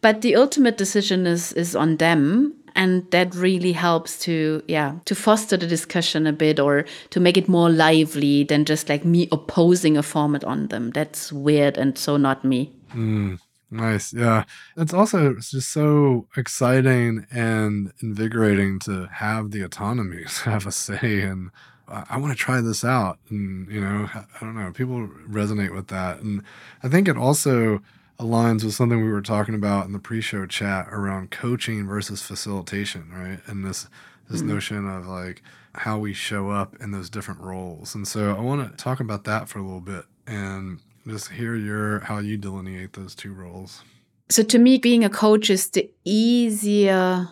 But 0.00 0.22
the 0.22 0.36
ultimate 0.36 0.78
decision 0.78 1.26
is, 1.26 1.52
is 1.52 1.76
on 1.76 1.96
them 1.96 2.54
and 2.78 3.10
that 3.10 3.34
really 3.34 3.72
helps 3.72 4.18
to 4.20 4.62
yeah 4.68 4.94
to 5.04 5.14
foster 5.14 5.56
the 5.56 5.66
discussion 5.66 6.26
a 6.26 6.32
bit 6.32 6.60
or 6.60 6.84
to 7.10 7.20
make 7.20 7.36
it 7.36 7.48
more 7.48 7.68
lively 7.68 8.44
than 8.44 8.64
just 8.64 8.88
like 8.88 9.04
me 9.04 9.28
opposing 9.32 9.96
a 9.96 10.02
format 10.02 10.44
on 10.44 10.68
them 10.68 10.90
that's 10.90 11.32
weird 11.32 11.76
and 11.76 11.98
so 11.98 12.16
not 12.16 12.44
me 12.44 12.72
mm. 12.94 13.38
Nice. 13.70 14.12
Yeah. 14.14 14.44
It's 14.76 14.94
also 14.94 15.34
just 15.34 15.70
so 15.70 16.26
exciting 16.36 17.26
and 17.30 17.92
invigorating 18.00 18.78
to 18.80 19.06
have 19.06 19.50
the 19.50 19.62
autonomy, 19.62 20.24
to 20.44 20.50
have 20.50 20.66
a 20.66 20.72
say 20.72 21.20
and 21.20 21.50
I, 21.86 22.04
I 22.10 22.16
want 22.18 22.32
to 22.32 22.38
try 22.38 22.60
this 22.60 22.84
out. 22.84 23.18
And, 23.28 23.70
you 23.70 23.80
know, 23.80 24.08
I 24.14 24.40
don't 24.40 24.54
know, 24.54 24.72
people 24.72 25.08
resonate 25.28 25.74
with 25.74 25.88
that. 25.88 26.20
And 26.20 26.42
I 26.82 26.88
think 26.88 27.08
it 27.08 27.16
also 27.16 27.82
aligns 28.18 28.64
with 28.64 28.74
something 28.74 29.04
we 29.04 29.12
were 29.12 29.22
talking 29.22 29.54
about 29.54 29.86
in 29.86 29.92
the 29.92 29.98
pre-show 29.98 30.46
chat 30.46 30.88
around 30.90 31.30
coaching 31.30 31.86
versus 31.86 32.22
facilitation, 32.22 33.10
right? 33.12 33.40
And 33.46 33.64
this 33.64 33.86
this 34.28 34.40
mm-hmm. 34.40 34.54
notion 34.54 34.88
of 34.88 35.06
like 35.06 35.42
how 35.74 35.98
we 35.98 36.12
show 36.12 36.50
up 36.50 36.76
in 36.80 36.90
those 36.90 37.08
different 37.08 37.40
roles. 37.40 37.94
And 37.94 38.06
so 38.06 38.34
I 38.34 38.40
want 38.40 38.68
to 38.70 38.76
talk 38.76 39.00
about 39.00 39.24
that 39.24 39.48
for 39.48 39.58
a 39.58 39.62
little 39.62 39.80
bit 39.80 40.04
and 40.26 40.80
just 41.06 41.30
hear 41.30 41.54
your 41.54 42.00
how 42.00 42.18
you 42.18 42.36
delineate 42.36 42.92
those 42.92 43.14
two 43.14 43.32
roles. 43.32 43.82
So 44.28 44.42
to 44.42 44.58
me, 44.58 44.78
being 44.78 45.04
a 45.04 45.08
coach 45.08 45.48
is 45.48 45.70
the 45.70 45.90
easier 46.04 47.28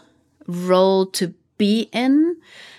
role 0.46 1.06
to 1.06 1.34
be 1.58 1.88
in, 1.92 2.36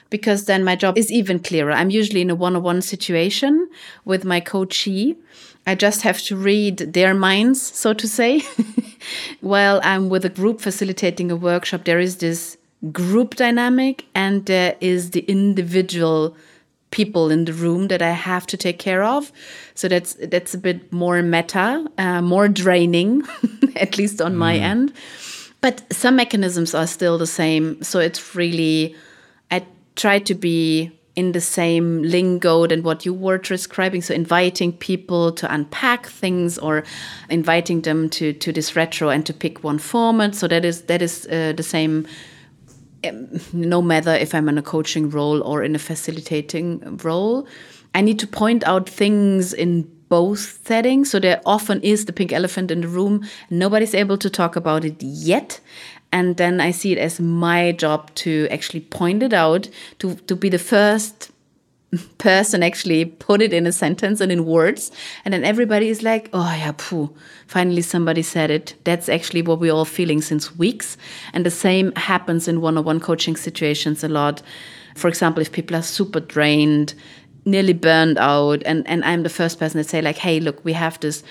because 0.09 0.45
then 0.45 0.63
my 0.63 0.75
job 0.75 0.97
is 0.97 1.11
even 1.11 1.39
clearer. 1.39 1.71
I'm 1.71 1.89
usually 1.89 2.21
in 2.21 2.29
a 2.29 2.35
one 2.35 2.55
on 2.55 2.63
one 2.63 2.81
situation 2.81 3.69
with 4.05 4.25
my 4.25 4.39
coachee. 4.39 5.15
I 5.65 5.75
just 5.75 6.01
have 6.03 6.21
to 6.23 6.35
read 6.35 6.77
their 6.77 7.13
minds, 7.13 7.61
so 7.61 7.93
to 7.93 8.07
say. 8.07 8.41
While 9.41 9.81
I'm 9.83 10.09
with 10.09 10.23
a 10.25 10.29
group 10.29 10.61
facilitating 10.61 11.29
a 11.29 11.35
workshop, 11.35 11.83
there 11.83 11.99
is 11.99 12.17
this 12.17 12.57
group 12.91 13.35
dynamic 13.35 14.05
and 14.15 14.45
there 14.45 14.75
is 14.79 15.11
the 15.11 15.21
individual 15.21 16.35
people 16.91 17.29
in 17.31 17.45
the 17.45 17.53
room 17.53 17.87
that 17.87 18.01
I 18.01 18.11
have 18.11 18.47
to 18.47 18.57
take 18.57 18.79
care 18.79 19.03
of. 19.03 19.31
So 19.75 19.87
that's 19.87 20.13
that's 20.15 20.53
a 20.53 20.57
bit 20.57 20.91
more 20.91 21.21
meta, 21.21 21.85
uh, 21.97 22.21
more 22.21 22.47
draining, 22.47 23.23
at 23.75 23.97
least 23.97 24.21
on 24.21 24.33
mm. 24.33 24.37
my 24.37 24.57
end. 24.57 24.93
But 25.61 25.81
some 25.91 26.15
mechanisms 26.15 26.73
are 26.73 26.87
still 26.87 27.17
the 27.17 27.27
same. 27.27 27.81
So 27.83 27.99
it's 27.99 28.35
really 28.35 28.95
I 29.51 29.65
try 29.95 30.19
to 30.19 30.35
be 30.35 30.91
in 31.15 31.31
the 31.31 31.41
same 31.41 32.03
lingo 32.03 32.67
than 32.67 32.83
what 32.83 33.03
you 33.03 33.11
were 33.11 33.39
describing. 33.39 34.03
So 34.03 34.13
inviting 34.13 34.71
people 34.71 35.31
to 35.31 35.51
unpack 35.51 36.05
things 36.05 36.59
or 36.59 36.83
inviting 37.29 37.81
them 37.81 38.09
to 38.11 38.33
to 38.33 38.53
this 38.53 38.75
retro 38.75 39.09
and 39.09 39.25
to 39.25 39.33
pick 39.33 39.63
one 39.63 39.79
format. 39.79 40.35
So 40.35 40.47
that 40.47 40.63
is 40.63 40.83
that 40.83 41.01
is 41.01 41.25
uh, 41.27 41.53
the 41.57 41.63
same 41.63 42.07
no 43.53 43.81
matter 43.81 44.13
if 44.13 44.33
I'm 44.33 44.49
in 44.49 44.57
a 44.57 44.61
coaching 44.61 45.09
role 45.09 45.41
or 45.43 45.63
in 45.63 45.75
a 45.75 45.79
facilitating 45.79 46.97
role. 47.03 47.47
I 47.93 48.01
need 48.01 48.19
to 48.19 48.27
point 48.27 48.63
out 48.65 48.89
things 48.89 49.53
in 49.53 49.83
both 50.09 50.65
settings. 50.65 51.11
So 51.11 51.19
there 51.19 51.41
often 51.45 51.81
is 51.81 52.05
the 52.05 52.13
pink 52.13 52.31
elephant 52.31 52.71
in 52.71 52.81
the 52.81 52.87
room. 52.87 53.25
Nobody's 53.49 53.95
able 53.95 54.17
to 54.17 54.29
talk 54.29 54.55
about 54.55 54.85
it 54.85 55.01
yet. 55.01 55.59
And 56.11 56.37
then 56.37 56.61
I 56.61 56.71
see 56.71 56.93
it 56.93 56.97
as 56.97 57.19
my 57.19 57.73
job 57.73 58.13
to 58.15 58.47
actually 58.49 58.81
point 58.81 59.23
it 59.23 59.33
out, 59.33 59.69
to, 59.99 60.15
to 60.15 60.35
be 60.35 60.49
the 60.49 60.59
first 60.59 61.31
person 62.17 62.63
actually 62.63 63.05
put 63.05 63.41
it 63.41 63.53
in 63.53 63.65
a 63.65 63.71
sentence 63.71 64.19
and 64.19 64.29
in 64.29 64.45
words 64.45 64.91
and 65.23 65.33
then 65.33 65.45
everybody 65.45 65.87
is 65.87 66.03
like 66.03 66.29
oh 66.33 66.53
yeah 66.57 66.73
poo 66.75 67.15
finally 67.47 67.81
somebody 67.81 68.21
said 68.21 68.51
it. 68.51 68.75
That's 68.83 69.07
actually 69.07 69.41
what 69.41 69.59
we're 69.59 69.71
all 69.71 69.85
feeling 69.85 70.21
since 70.21 70.53
weeks 70.57 70.97
and 71.31 71.45
the 71.45 71.51
same 71.51 71.93
happens 71.95 72.49
in 72.49 72.59
one-on-one 72.59 72.99
coaching 72.99 73.37
situations 73.37 74.03
a 74.03 74.09
lot. 74.09 74.41
For 74.95 75.07
example 75.07 75.41
if 75.41 75.53
people 75.53 75.77
are 75.77 75.81
super 75.81 76.19
drained 76.19 76.93
nearly 77.45 77.73
burned 77.73 78.17
out 78.17 78.61
and 78.65 78.85
and 78.87 79.05
i'm 79.05 79.23
the 79.23 79.29
first 79.29 79.57
person 79.57 79.77
to 79.81 79.87
say 79.87 80.01
like 80.01 80.17
hey 80.17 80.41
look 80.41 80.63
we 80.65 80.73
have 80.73 80.99
this 80.99 81.23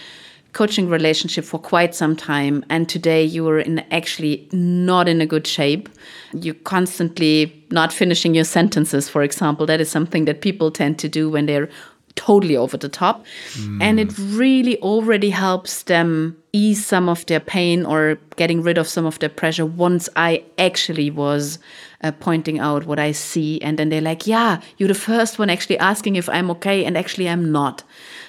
coaching 0.56 0.88
relationship 0.88 1.44
for 1.44 1.58
quite 1.58 1.94
some 1.94 2.16
time 2.16 2.64
and 2.70 2.88
today 2.88 3.22
you 3.22 3.46
are 3.46 3.60
in 3.60 3.78
actually 3.90 4.48
not 4.52 5.06
in 5.06 5.20
a 5.20 5.26
good 5.26 5.46
shape. 5.46 5.86
You're 6.32 6.62
constantly 6.64 7.52
not 7.70 7.92
finishing 7.92 8.34
your 8.34 8.44
sentences 8.44 9.06
for 9.06 9.22
example. 9.22 9.66
That 9.66 9.82
is 9.82 9.90
something 9.90 10.24
that 10.24 10.40
people 10.40 10.70
tend 10.70 10.98
to 11.00 11.10
do 11.10 11.28
when 11.28 11.44
they're 11.44 11.68
totally 12.14 12.56
over 12.56 12.78
the 12.78 12.88
top. 12.88 13.26
Mm. 13.52 13.82
and 13.82 14.00
it 14.00 14.10
really 14.18 14.80
already 14.80 15.28
helps 15.28 15.82
them 15.82 16.34
ease 16.54 16.86
some 16.86 17.10
of 17.10 17.26
their 17.26 17.40
pain 17.40 17.84
or 17.84 18.18
getting 18.36 18.62
rid 18.62 18.78
of 18.78 18.88
some 18.88 19.04
of 19.04 19.18
their 19.18 19.28
pressure 19.28 19.66
once 19.66 20.08
i 20.16 20.42
actually 20.56 21.10
was 21.10 21.58
uh, 22.02 22.12
pointing 22.12 22.58
out 22.58 22.86
what 22.86 22.98
i 22.98 23.12
see. 23.12 23.60
And 23.60 23.78
then 23.78 23.90
they're 23.90 24.08
like 24.12 24.26
yeah 24.26 24.62
you're 24.78 24.94
the 24.96 25.04
first 25.12 25.38
one 25.38 25.50
actually 25.50 25.78
asking 25.78 26.16
if 26.16 26.30
i'm 26.30 26.50
okay 26.52 26.86
and 26.86 26.96
actually 26.96 27.28
i'm 27.28 27.52
not. 27.52 27.84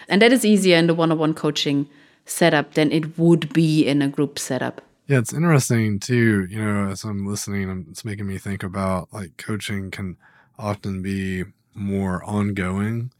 And 0.09 0.21
that 0.21 0.33
is 0.33 0.43
easier 0.43 0.75
in 0.75 0.87
the 0.87 0.93
one-on-one 0.93 1.33
coaching 1.33 1.87
setup 2.27 2.73
than 2.73 2.91
it 2.91 3.17
would 3.17 3.51
be 3.53 3.87
in 3.87 4.01
a 4.01 4.07
group 4.07 4.37
setup. 4.37 4.81
Yeah, 5.07 5.19
it's 5.19 5.33
interesting 5.33 5.99
too. 5.99 6.45
You 6.49 6.63
know, 6.63 6.89
as 6.89 7.03
I'm 7.03 7.25
listening, 7.25 7.87
it's 7.89 8.03
making 8.03 8.27
me 8.27 8.37
think 8.37 8.61
about 8.61 9.11
like 9.13 9.37
coaching 9.37 9.89
can 9.89 10.17
often 10.59 11.01
be 11.01 11.45
more 11.73 12.23
ongoing, 12.25 13.11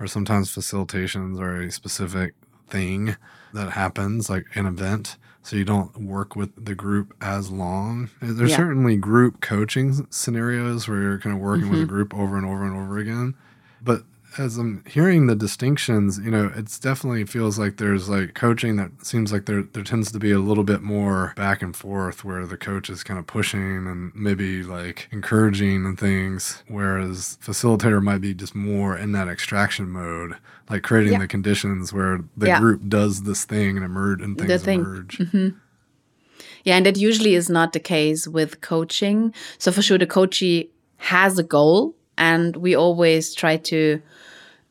or 0.00 0.06
sometimes 0.06 0.54
facilitations 0.54 1.38
are 1.38 1.60
a 1.60 1.70
specific 1.70 2.34
thing 2.68 3.16
that 3.52 3.72
happens, 3.72 4.30
like 4.30 4.46
an 4.54 4.66
event. 4.66 5.16
So 5.42 5.56
you 5.56 5.64
don't 5.66 5.94
work 5.98 6.34
with 6.34 6.64
the 6.64 6.74
group 6.74 7.14
as 7.20 7.50
long. 7.50 8.08
There's 8.22 8.52
yeah. 8.52 8.56
certainly 8.56 8.96
group 8.96 9.42
coaching 9.42 10.06
scenarios 10.08 10.88
where 10.88 11.02
you're 11.02 11.18
kind 11.18 11.36
of 11.36 11.42
working 11.42 11.64
mm-hmm. 11.64 11.72
with 11.72 11.80
a 11.80 11.84
mm-hmm. 11.84 11.94
group 11.94 12.14
over 12.14 12.38
and 12.38 12.46
over 12.46 12.64
and 12.64 12.74
over 12.74 12.96
again. 12.96 13.34
But 13.82 14.04
as 14.38 14.56
I'm 14.58 14.84
hearing 14.86 15.26
the 15.26 15.34
distinctions, 15.34 16.18
you 16.18 16.30
know, 16.30 16.50
it's 16.54 16.78
definitely 16.78 17.24
feels 17.24 17.58
like 17.58 17.76
there's 17.76 18.08
like 18.08 18.34
coaching 18.34 18.76
that 18.76 18.90
seems 19.04 19.32
like 19.32 19.46
there 19.46 19.62
there 19.62 19.82
tends 19.82 20.10
to 20.12 20.18
be 20.18 20.32
a 20.32 20.38
little 20.38 20.64
bit 20.64 20.82
more 20.82 21.32
back 21.36 21.62
and 21.62 21.74
forth 21.74 22.24
where 22.24 22.46
the 22.46 22.56
coach 22.56 22.90
is 22.90 23.04
kind 23.04 23.18
of 23.18 23.26
pushing 23.26 23.86
and 23.86 24.12
maybe 24.14 24.62
like 24.62 25.08
encouraging 25.10 25.84
and 25.84 25.98
things, 25.98 26.62
whereas 26.68 27.38
facilitator 27.42 28.02
might 28.02 28.20
be 28.20 28.34
just 28.34 28.54
more 28.54 28.96
in 28.96 29.12
that 29.12 29.28
extraction 29.28 29.88
mode, 29.88 30.36
like 30.68 30.82
creating 30.82 31.14
yeah. 31.14 31.20
the 31.20 31.28
conditions 31.28 31.92
where 31.92 32.20
the 32.36 32.46
yeah. 32.46 32.60
group 32.60 32.88
does 32.88 33.22
this 33.22 33.44
thing 33.44 33.76
and 33.76 33.84
emerge 33.84 34.20
and 34.20 34.38
things 34.38 34.62
thing. 34.62 34.80
emerge. 34.80 35.18
Mm-hmm. 35.18 35.58
Yeah, 36.64 36.76
and 36.76 36.86
that 36.86 36.96
usually 36.96 37.34
is 37.34 37.50
not 37.50 37.72
the 37.72 37.80
case 37.80 38.26
with 38.26 38.60
coaching. 38.60 39.34
So 39.58 39.70
for 39.70 39.82
sure, 39.82 39.98
the 39.98 40.06
coachee 40.06 40.70
has 40.96 41.38
a 41.38 41.42
goal, 41.42 41.94
and 42.18 42.56
we 42.56 42.74
always 42.74 43.34
try 43.34 43.56
to 43.56 44.00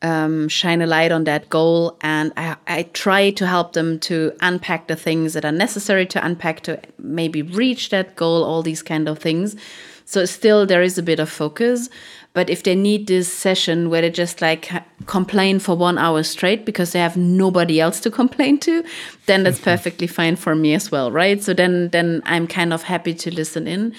um, 0.02 0.48
shine 0.48 0.82
a 0.82 0.86
light 0.86 1.12
on 1.12 1.24
that 1.24 1.48
goal. 1.48 1.96
And 2.02 2.32
I, 2.36 2.56
I, 2.66 2.82
try 2.92 3.30
to 3.30 3.46
help 3.46 3.72
them 3.72 3.98
to 4.00 4.32
unpack 4.40 4.86
the 4.86 4.96
things 4.96 5.32
that 5.32 5.46
are 5.46 5.52
necessary 5.52 6.04
to 6.06 6.24
unpack 6.24 6.60
to 6.62 6.78
maybe 6.98 7.40
reach 7.40 7.88
that 7.88 8.14
goal, 8.14 8.44
all 8.44 8.62
these 8.62 8.82
kind 8.82 9.08
of 9.08 9.18
things. 9.18 9.56
So 10.04 10.26
still 10.26 10.66
there 10.66 10.82
is 10.82 10.98
a 10.98 11.02
bit 11.02 11.20
of 11.20 11.30
focus. 11.30 11.88
But 12.34 12.50
if 12.50 12.64
they 12.64 12.74
need 12.74 13.06
this 13.06 13.32
session 13.32 13.88
where 13.88 14.02
they 14.02 14.10
just 14.10 14.42
like 14.42 14.70
complain 15.06 15.60
for 15.60 15.76
one 15.76 15.96
hour 15.96 16.22
straight 16.24 16.66
because 16.66 16.92
they 16.92 16.98
have 16.98 17.16
nobody 17.16 17.80
else 17.80 18.00
to 18.00 18.10
complain 18.10 18.58
to, 18.60 18.84
then 19.26 19.44
that's 19.44 19.60
perfectly 19.60 20.08
fine 20.08 20.36
for 20.36 20.54
me 20.54 20.74
as 20.74 20.90
well, 20.90 21.12
right? 21.12 21.42
So 21.42 21.54
then 21.54 21.90
then 21.90 22.22
I'm 22.26 22.48
kind 22.48 22.72
of 22.72 22.82
happy 22.82 23.14
to 23.14 23.32
listen 23.32 23.68
in. 23.68 23.94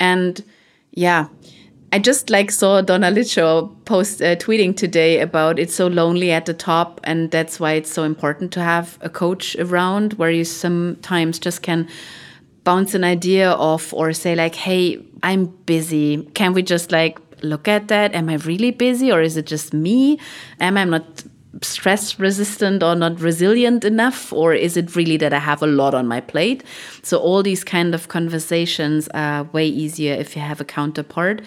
And 0.00 0.42
yeah, 0.90 1.28
I 1.92 1.98
just 1.98 2.30
like 2.30 2.50
saw 2.50 2.80
Donna 2.80 3.10
Lichaw 3.10 3.72
post 3.84 4.20
uh, 4.20 4.36
tweeting 4.36 4.76
today 4.76 5.20
about 5.20 5.58
it's 5.58 5.74
so 5.74 5.86
lonely 5.86 6.32
at 6.32 6.46
the 6.46 6.54
top, 6.54 7.00
and 7.04 7.30
that's 7.30 7.60
why 7.60 7.72
it's 7.72 7.92
so 7.92 8.02
important 8.02 8.52
to 8.52 8.60
have 8.60 8.98
a 9.00 9.08
coach 9.08 9.54
around 9.56 10.14
where 10.14 10.30
you 10.30 10.44
sometimes 10.44 11.38
just 11.38 11.62
can 11.62 11.88
bounce 12.64 12.94
an 12.94 13.04
idea 13.04 13.52
off 13.52 13.92
or 13.92 14.12
say 14.12 14.34
like, 14.34 14.56
"Hey, 14.56 14.98
I'm 15.22 15.46
busy. 15.64 16.24
Can 16.34 16.54
we 16.54 16.62
just 16.62 16.90
like 16.90 17.18
look 17.42 17.68
at 17.68 17.86
that? 17.88 18.14
Am 18.14 18.28
I 18.28 18.34
really 18.36 18.72
busy, 18.72 19.12
or 19.12 19.22
is 19.22 19.36
it 19.36 19.46
just 19.46 19.72
me? 19.72 20.18
Am 20.60 20.76
I 20.76 20.84
not?" 20.84 21.24
stress 21.62 22.18
resistant 22.18 22.82
or 22.82 22.94
not 22.94 23.18
resilient 23.18 23.82
enough 23.82 24.30
or 24.30 24.52
is 24.52 24.76
it 24.76 24.94
really 24.94 25.16
that 25.16 25.32
i 25.32 25.38
have 25.38 25.62
a 25.62 25.66
lot 25.66 25.94
on 25.94 26.06
my 26.06 26.20
plate 26.20 26.62
so 27.02 27.16
all 27.16 27.42
these 27.42 27.64
kind 27.64 27.94
of 27.94 28.08
conversations 28.08 29.08
are 29.14 29.44
way 29.54 29.66
easier 29.66 30.12
if 30.12 30.36
you 30.36 30.42
have 30.42 30.60
a 30.60 30.66
counterpart 30.66 31.40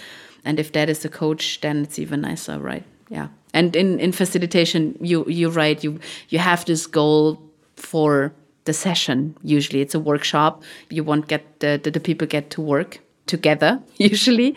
and 0.49 0.59
if 0.59 0.71
that 0.71 0.89
is 0.89 1.05
a 1.05 1.09
coach 1.09 1.61
then 1.61 1.83
it's 1.83 1.99
even 1.99 2.21
nicer 2.21 2.59
right? 2.59 2.83
Yeah. 3.09 3.27
And 3.53 3.75
in 3.75 3.99
in 3.99 4.11
facilitation 4.11 4.97
you 5.01 5.25
you're 5.27 5.57
right 5.65 5.83
you 5.83 5.99
you 6.29 6.39
have 6.39 6.65
this 6.65 6.87
goal 6.87 7.39
for 7.75 8.31
the 8.65 8.73
session 8.73 9.35
usually. 9.43 9.81
It's 9.81 9.95
a 9.95 9.99
workshop. 9.99 10.63
You 10.89 11.03
want 11.03 11.27
get 11.27 11.43
the, 11.59 11.79
the, 11.83 11.91
the 11.91 11.99
people 11.99 12.27
get 12.27 12.49
to 12.51 12.61
work 12.61 12.99
together 13.25 13.81
usually. 13.97 14.55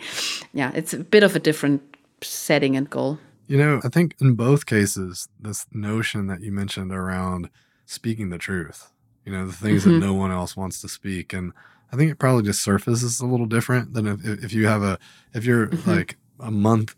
Yeah 0.53 0.71
it's 0.73 0.93
a 0.93 1.03
bit 1.15 1.23
of 1.23 1.35
a 1.35 1.39
different 1.39 1.81
setting 2.21 2.75
and 2.75 2.89
goal. 2.89 3.17
You 3.47 3.57
know 3.57 3.81
i 3.83 3.89
think 3.89 4.15
in 4.21 4.35
both 4.35 4.65
cases 4.65 5.27
this 5.47 5.67
notion 5.71 6.27
that 6.27 6.41
you 6.41 6.51
mentioned 6.51 6.91
around 6.91 7.49
speaking 7.85 8.29
the 8.29 8.37
truth 8.37 8.93
you 9.25 9.31
know 9.31 9.45
the 9.45 9.53
things 9.53 9.83
mm-hmm. 9.83 9.99
that 9.99 10.05
no 10.05 10.13
one 10.13 10.31
else 10.31 10.55
wants 10.55 10.81
to 10.81 10.89
speak. 10.89 11.33
And 11.33 11.53
I 11.93 11.95
think 11.95 12.11
it 12.11 12.17
probably 12.17 12.41
just 12.41 12.63
surfaces 12.63 13.19
a 13.19 13.25
little 13.27 13.45
different 13.45 13.93
than 13.93 14.07
if, 14.07 14.25
if 14.25 14.51
you 14.51 14.65
have 14.65 14.81
a 14.81 14.97
if 15.33 15.45
you're 15.45 15.67
mm-hmm. 15.67 15.89
like 15.89 16.17
a 16.39 16.49
month, 16.49 16.95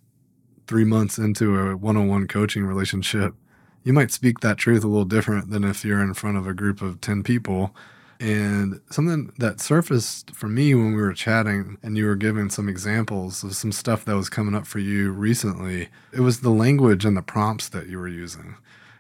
three 0.68 0.86
months 0.86 1.18
into 1.18 1.60
a 1.60 1.76
one-on-one 1.76 2.28
coaching 2.28 2.66
relationship, 2.66 3.36
you 3.84 3.92
might 3.92 4.12
speak 4.12 4.40
that 4.40 4.58
truth 4.58 4.86
a 4.86 4.88
little 4.88 5.04
different 5.04 5.52
than 5.52 5.66
if 5.66 5.84
you're 5.84 6.02
in 6.02 6.14
front 6.14 6.38
of 6.38 6.48
a 6.48 6.54
group 6.54 6.82
of 6.82 7.02
ten 7.02 7.24
people. 7.24 7.76
And 8.22 8.80
something 8.90 9.34
that 9.40 9.60
surfaced 9.60 10.34
for 10.34 10.48
me 10.48 10.74
when 10.74 10.96
we 10.96 11.02
were 11.02 11.12
chatting 11.12 11.78
and 11.84 11.98
you 11.98 12.06
were 12.06 12.16
giving 12.16 12.50
some 12.50 12.70
examples 12.70 13.44
of 13.44 13.54
some 13.58 13.74
stuff 13.74 14.06
that 14.06 14.16
was 14.16 14.30
coming 14.30 14.56
up 14.56 14.66
for 14.66 14.80
you 14.80 15.12
recently, 15.12 15.90
it 16.14 16.22
was 16.22 16.40
the 16.40 16.52
language 16.52 17.04
and 17.04 17.18
the 17.18 17.22
prompts 17.22 17.68
that 17.68 17.90
you 17.90 18.00
were 18.00 18.08
using. 18.08 18.56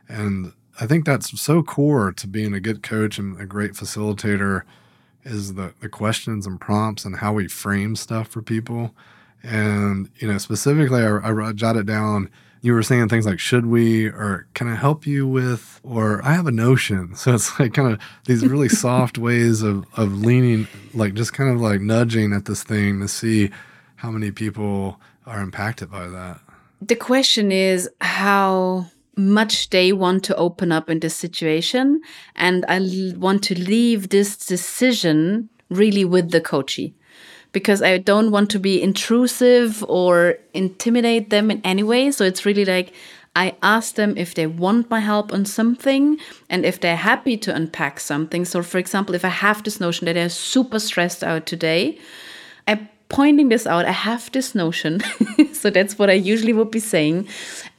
And 0.10 0.52
I 0.82 0.86
think 0.88 1.06
that's 1.06 1.40
so 1.40 1.64
core 1.64 2.12
to 2.12 2.28
being 2.28 2.54
a 2.54 2.60
good 2.60 2.84
coach 2.84 3.18
and 3.18 3.40
a 3.40 3.46
great 3.46 3.72
facilitator 3.72 4.64
is 5.26 5.56
the, 5.56 5.74
the 5.82 5.90
questions 5.90 6.46
and 6.46 6.62
prompts 6.62 7.04
and 7.04 7.18
how 7.18 7.34
we 7.34 7.48
frame 7.48 7.96
stuff 7.96 8.28
for 8.28 8.42
people. 8.42 8.96
And, 9.44 10.10
you 10.18 10.28
know, 10.32 10.38
specifically, 10.38 11.02
I, 11.02 11.18
I 11.18 11.52
jotted 11.52 11.86
down, 11.86 12.30
you 12.62 12.74
were 12.74 12.84
saying 12.84 13.10
things 13.10 13.26
like, 13.26 13.40
should 13.40 13.66
we, 13.66 14.08
or 14.08 14.48
can 14.54 14.68
I 14.68 14.76
help 14.76 15.06
you 15.06 15.28
with, 15.28 15.80
or 15.84 16.24
I 16.24 16.34
have 16.34 16.48
a 16.48 16.52
notion. 16.52 17.16
So 17.16 17.34
it's 17.34 17.60
like 17.60 17.74
kind 17.74 17.94
of 17.94 18.00
these 18.26 18.46
really 18.46 18.70
soft 18.86 19.18
ways 19.18 19.62
of, 19.62 19.86
of 19.98 20.14
leaning, 20.14 20.68
like 20.94 21.14
just 21.14 21.34
kind 21.34 21.52
of 21.52 21.60
like 21.60 21.82
nudging 21.82 22.34
at 22.34 22.46
this 22.46 22.64
thing 22.64 23.00
to 23.02 23.08
see 23.08 23.50
how 23.98 24.12
many 24.12 24.32
people 24.32 25.00
are 25.26 25.42
impacted 25.42 25.92
by 25.92 26.08
that. 26.08 26.40
The 26.82 26.96
question 26.96 27.52
is 27.52 27.90
how 28.02 28.88
much 29.16 29.70
they 29.70 29.92
want 29.94 30.24
to 30.26 30.36
open 30.36 30.72
up 30.72 30.90
in 30.90 31.00
this 31.00 31.16
situation. 31.16 32.02
And 32.36 32.66
I 32.68 32.80
want 33.18 33.44
to 33.44 33.60
leave 33.60 34.10
this 34.10 34.38
decision 34.38 35.50
really 35.70 36.06
with 36.06 36.32
the 36.32 36.42
coachee 36.42 36.94
because 37.52 37.82
I 37.82 37.98
don't 37.98 38.32
want 38.32 38.50
to 38.52 38.60
be 38.60 38.82
intrusive 38.82 39.84
or 39.88 40.36
intimidate 40.54 41.30
them 41.30 41.50
in 41.50 41.62
any 41.64 41.84
way. 41.84 42.12
So 42.12 42.26
it's 42.26 42.46
really 42.46 42.66
like 42.66 42.94
I 43.36 43.56
ask 43.62 43.96
them 43.96 44.18
if 44.18 44.34
they 44.34 44.48
want 44.48 44.90
my 44.90 45.00
help 45.00 45.34
on 45.34 45.46
something 45.46 46.18
and 46.50 46.66
if 46.66 46.80
they're 46.80 46.96
happy 46.96 47.38
to 47.38 47.54
unpack 47.54 48.00
something. 48.00 48.46
So, 48.46 48.64
for 48.64 48.78
example, 48.78 49.14
if 49.14 49.26
I 49.26 49.30
have 49.30 49.64
this 49.64 49.80
notion 49.80 50.06
that 50.06 50.14
they're 50.14 50.30
super 50.30 50.80
stressed 50.80 51.24
out 51.24 51.46
today, 51.46 52.00
I'm 52.68 52.88
pointing 53.10 53.50
this 53.50 53.68
out. 53.68 53.86
I 53.86 53.92
have 53.92 54.32
this 54.32 54.56
notion. 54.56 55.02
so 55.56 55.70
that's 55.70 55.98
what 55.98 56.10
I 56.10 56.14
usually 56.14 56.54
would 56.54 56.72
be 56.72 56.80
saying. 56.80 57.28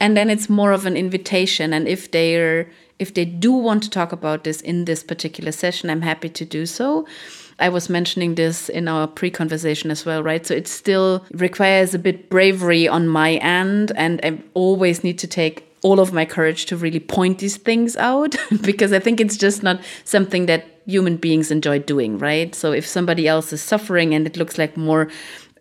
And 0.01 0.17
then 0.17 0.31
it's 0.31 0.49
more 0.49 0.73
of 0.73 0.87
an 0.87 0.97
invitation. 0.97 1.73
And 1.73 1.87
if 1.89 2.11
they're 2.11 2.69
if 2.99 3.13
they 3.13 3.25
do 3.27 3.53
want 3.53 3.83
to 3.83 3.91
talk 3.91 4.13
about 4.13 4.45
this 4.45 4.61
in 4.63 4.87
this 4.87 5.03
particular 5.03 5.53
session, 5.53 5.91
I'm 5.91 6.03
happy 6.03 6.31
to 6.31 6.45
do 6.45 6.65
so. 6.65 7.07
I 7.59 7.69
was 7.69 7.89
mentioning 7.89 8.35
this 8.35 8.69
in 8.69 8.89
our 8.89 9.07
pre 9.07 9.31
conversation 9.31 9.91
as 9.91 10.05
well, 10.05 10.23
right? 10.23 10.47
So 10.47 10.55
it 10.55 10.69
still 10.69 11.25
requires 11.33 11.95
a 11.95 11.99
bit 11.99 12.29
bravery 12.29 12.87
on 12.87 13.09
my 13.09 13.35
end, 13.35 13.93
and 13.97 14.21
I 14.23 14.39
always 14.55 15.03
need 15.03 15.19
to 15.21 15.27
take 15.27 15.67
all 15.83 16.01
of 16.01 16.13
my 16.13 16.25
courage 16.25 16.67
to 16.67 16.77
really 16.77 17.01
point 17.01 17.39
these 17.39 17.57
things 17.57 17.97
out 17.97 18.35
because 18.63 18.93
I 18.93 18.99
think 18.99 19.21
it's 19.21 19.37
just 19.37 19.63
not 19.63 19.81
something 20.05 20.47
that 20.47 20.67
human 20.87 21.17
beings 21.17 21.51
enjoy 21.51 21.79
doing, 21.81 22.19
right? 22.19 22.55
So 22.55 22.73
if 22.73 22.87
somebody 22.87 23.27
else 23.29 23.53
is 23.53 23.63
suffering 23.63 24.15
and 24.15 24.27
it 24.27 24.37
looks 24.37 24.59
like 24.59 24.77
more 24.77 25.09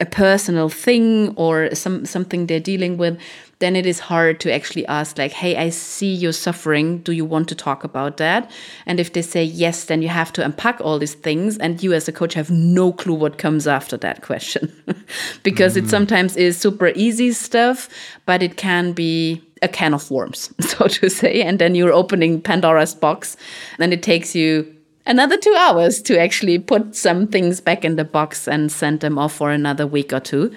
a 0.01 0.05
personal 0.05 0.67
thing 0.67 1.33
or 1.37 1.73
some 1.73 2.05
something 2.05 2.47
they're 2.47 2.59
dealing 2.59 2.97
with, 2.97 3.17
then 3.59 3.77
it 3.77 3.85
is 3.85 3.99
hard 3.99 4.41
to 4.41 4.51
actually 4.51 4.85
ask 4.87 5.17
like, 5.17 5.31
"Hey, 5.31 5.55
I 5.55 5.69
see 5.69 6.13
you're 6.13 6.33
suffering. 6.33 6.97
Do 6.99 7.13
you 7.13 7.23
want 7.23 7.47
to 7.49 7.55
talk 7.55 7.85
about 7.85 8.17
that?" 8.17 8.51
And 8.85 8.99
if 8.99 9.13
they 9.13 9.21
say 9.21 9.43
yes, 9.43 9.85
then 9.85 10.01
you 10.01 10.09
have 10.09 10.33
to 10.33 10.43
unpack 10.43 10.81
all 10.81 10.99
these 10.99 11.13
things, 11.13 11.57
and 11.57 11.81
you 11.81 11.93
as 11.93 12.07
a 12.09 12.11
coach 12.11 12.33
have 12.33 12.51
no 12.51 12.91
clue 12.91 13.13
what 13.13 13.37
comes 13.37 13.67
after 13.67 13.95
that 13.97 14.21
question, 14.21 14.71
because 15.43 15.75
mm. 15.75 15.83
it 15.83 15.89
sometimes 15.89 16.35
is 16.35 16.57
super 16.57 16.91
easy 16.95 17.31
stuff, 17.31 17.87
but 18.25 18.43
it 18.43 18.57
can 18.57 18.91
be 18.91 19.41
a 19.61 19.69
can 19.69 19.93
of 19.93 20.11
worms, 20.11 20.53
so 20.59 20.87
to 20.87 21.09
say, 21.09 21.41
and 21.41 21.59
then 21.59 21.73
you're 21.73 21.93
opening 21.93 22.41
Pandora's 22.41 22.93
box, 22.93 23.37
and 23.79 23.93
it 23.93 24.03
takes 24.03 24.35
you 24.35 24.74
another 25.05 25.37
two 25.37 25.55
hours 25.57 26.01
to 26.03 26.19
actually 26.19 26.59
put 26.59 26.95
some 26.95 27.27
things 27.27 27.61
back 27.61 27.85
in 27.85 27.95
the 27.95 28.03
box 28.03 28.47
and 28.47 28.71
send 28.71 28.99
them 28.99 29.17
off 29.17 29.33
for 29.33 29.51
another 29.51 29.87
week 29.87 30.13
or 30.13 30.19
two. 30.19 30.53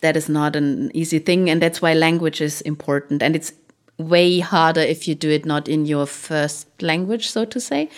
That 0.00 0.16
is 0.16 0.28
not 0.28 0.56
an 0.56 0.90
easy 0.94 1.18
thing. 1.18 1.48
And 1.48 1.62
that's 1.62 1.80
why 1.80 1.94
language 1.94 2.40
is 2.40 2.60
important. 2.62 3.22
And 3.22 3.34
it's 3.34 3.52
way 3.96 4.40
harder 4.40 4.80
if 4.80 5.06
you 5.06 5.14
do 5.14 5.30
it 5.30 5.46
not 5.46 5.68
in 5.68 5.86
your 5.86 6.04
first 6.04 6.66
language 6.82 7.28
so 7.30 7.44
to 7.44 7.60
say 7.60 7.88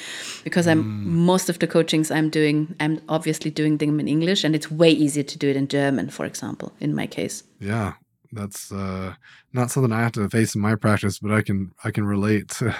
because 0.44 0.68
i'm 0.68 1.08
most 1.08 1.48
of 1.48 1.58
the 1.58 1.66
coachings 1.66 2.10
i'm 2.10 2.28
doing 2.28 2.74
i'm 2.80 3.00
obviously 3.08 3.50
doing 3.50 3.78
them 3.78 3.98
in 3.98 4.06
english 4.06 4.44
and 4.44 4.54
it's 4.54 4.70
way 4.70 4.90
easier 4.90 5.22
to 5.22 5.38
do 5.38 5.48
it 5.48 5.56
in 5.56 5.66
german 5.66 6.10
for 6.10 6.26
example 6.26 6.70
in 6.80 6.94
my 6.94 7.06
case 7.06 7.44
yeah 7.60 7.94
that's 8.32 8.70
uh, 8.72 9.14
not 9.54 9.70
something 9.70 9.90
i 9.90 10.02
have 10.02 10.12
to 10.12 10.28
face 10.28 10.54
in 10.54 10.60
my 10.60 10.74
practice 10.74 11.18
but 11.18 11.32
i 11.32 11.40
can 11.40 11.72
i 11.82 11.90
can 11.90 12.04
relate 12.04 12.48
to 12.50 12.76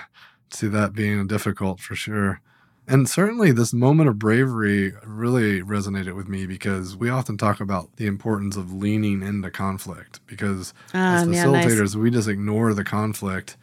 to 0.50 0.68
that 0.68 0.92
being 0.92 1.26
difficult 1.26 1.80
for 1.80 1.94
sure 1.94 2.42
and 2.88 3.08
certainly, 3.08 3.50
this 3.50 3.72
moment 3.72 4.08
of 4.08 4.18
bravery 4.18 4.92
really 5.04 5.60
resonated 5.60 6.14
with 6.14 6.28
me 6.28 6.46
because 6.46 6.96
we 6.96 7.10
often 7.10 7.36
talk 7.36 7.60
about 7.60 7.96
the 7.96 8.06
importance 8.06 8.56
of 8.56 8.72
leaning 8.72 9.22
into 9.22 9.50
conflict. 9.50 10.20
Because 10.26 10.72
ah, 10.94 11.16
as 11.16 11.24
facilitators, 11.24 11.64
yeah, 11.64 11.80
nice. 11.80 11.94
we 11.96 12.10
just 12.10 12.28
ignore 12.28 12.74
the 12.74 12.84
conflict, 12.84 13.56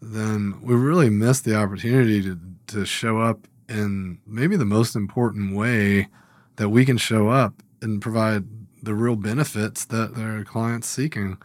then 0.00 0.60
we 0.62 0.74
really 0.74 1.10
miss 1.10 1.40
the 1.40 1.54
opportunity 1.54 2.22
to, 2.22 2.38
to 2.68 2.86
show 2.86 3.18
up 3.18 3.46
in 3.68 4.18
maybe 4.26 4.56
the 4.56 4.64
most 4.64 4.96
important 4.96 5.54
way 5.54 6.08
that 6.56 6.70
we 6.70 6.86
can 6.86 6.96
show 6.96 7.28
up 7.28 7.62
and 7.82 8.00
provide 8.00 8.44
the 8.82 8.94
real 8.94 9.16
benefits 9.16 9.84
that 9.84 10.14
their 10.14 10.42
client's 10.42 10.88
seeking. 10.88 11.36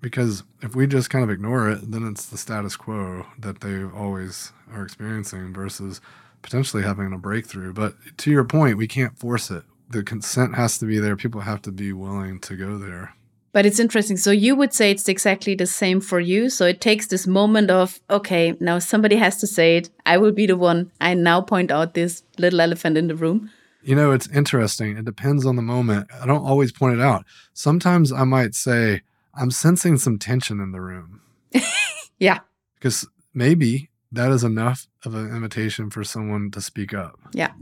Because 0.00 0.42
if 0.60 0.74
we 0.74 0.86
just 0.86 1.10
kind 1.10 1.22
of 1.22 1.30
ignore 1.30 1.70
it, 1.70 1.90
then 1.90 2.06
it's 2.06 2.26
the 2.26 2.38
status 2.38 2.76
quo 2.76 3.26
that 3.38 3.60
they 3.60 3.84
always 3.84 4.52
are 4.72 4.82
experiencing 4.82 5.52
versus 5.52 6.00
potentially 6.42 6.82
having 6.82 7.12
a 7.12 7.18
breakthrough. 7.18 7.72
But 7.72 7.94
to 8.18 8.30
your 8.30 8.44
point, 8.44 8.76
we 8.76 8.86
can't 8.86 9.18
force 9.18 9.50
it. 9.50 9.64
The 9.88 10.02
consent 10.02 10.54
has 10.54 10.78
to 10.78 10.86
be 10.86 10.98
there. 10.98 11.16
People 11.16 11.40
have 11.40 11.62
to 11.62 11.72
be 11.72 11.92
willing 11.92 12.40
to 12.40 12.56
go 12.56 12.78
there. 12.78 13.14
But 13.52 13.66
it's 13.66 13.80
interesting. 13.80 14.16
So 14.16 14.30
you 14.30 14.54
would 14.54 14.72
say 14.72 14.90
it's 14.90 15.08
exactly 15.08 15.56
the 15.56 15.66
same 15.66 16.00
for 16.00 16.20
you. 16.20 16.50
So 16.50 16.66
it 16.66 16.80
takes 16.80 17.08
this 17.08 17.26
moment 17.26 17.70
of, 17.70 17.98
okay, 18.08 18.56
now 18.60 18.78
somebody 18.78 19.16
has 19.16 19.38
to 19.38 19.46
say 19.46 19.78
it. 19.78 19.90
I 20.06 20.18
will 20.18 20.30
be 20.30 20.46
the 20.46 20.56
one. 20.56 20.92
I 21.00 21.14
now 21.14 21.40
point 21.40 21.72
out 21.72 21.94
this 21.94 22.22
little 22.38 22.60
elephant 22.60 22.96
in 22.96 23.08
the 23.08 23.16
room. 23.16 23.50
You 23.82 23.96
know, 23.96 24.12
it's 24.12 24.28
interesting. 24.28 24.96
It 24.96 25.04
depends 25.04 25.46
on 25.46 25.56
the 25.56 25.62
moment. 25.62 26.08
I 26.22 26.26
don't 26.26 26.44
always 26.44 26.70
point 26.70 27.00
it 27.00 27.02
out. 27.02 27.24
Sometimes 27.52 28.12
I 28.12 28.24
might 28.24 28.54
say, 28.54 29.02
I'm 29.34 29.50
sensing 29.50 29.96
some 29.96 30.18
tension 30.18 30.60
in 30.60 30.70
the 30.70 30.80
room. 30.80 31.20
yeah. 32.18 32.40
Because 32.74 33.08
maybe 33.34 33.89
that 34.12 34.30
is 34.30 34.42
enough 34.42 34.86
of 35.04 35.14
an 35.14 35.34
invitation 35.34 35.90
for 35.90 36.02
someone 36.02 36.50
to 36.50 36.60
speak 36.60 36.92
up. 36.92 37.18
Yeah. 37.32 37.52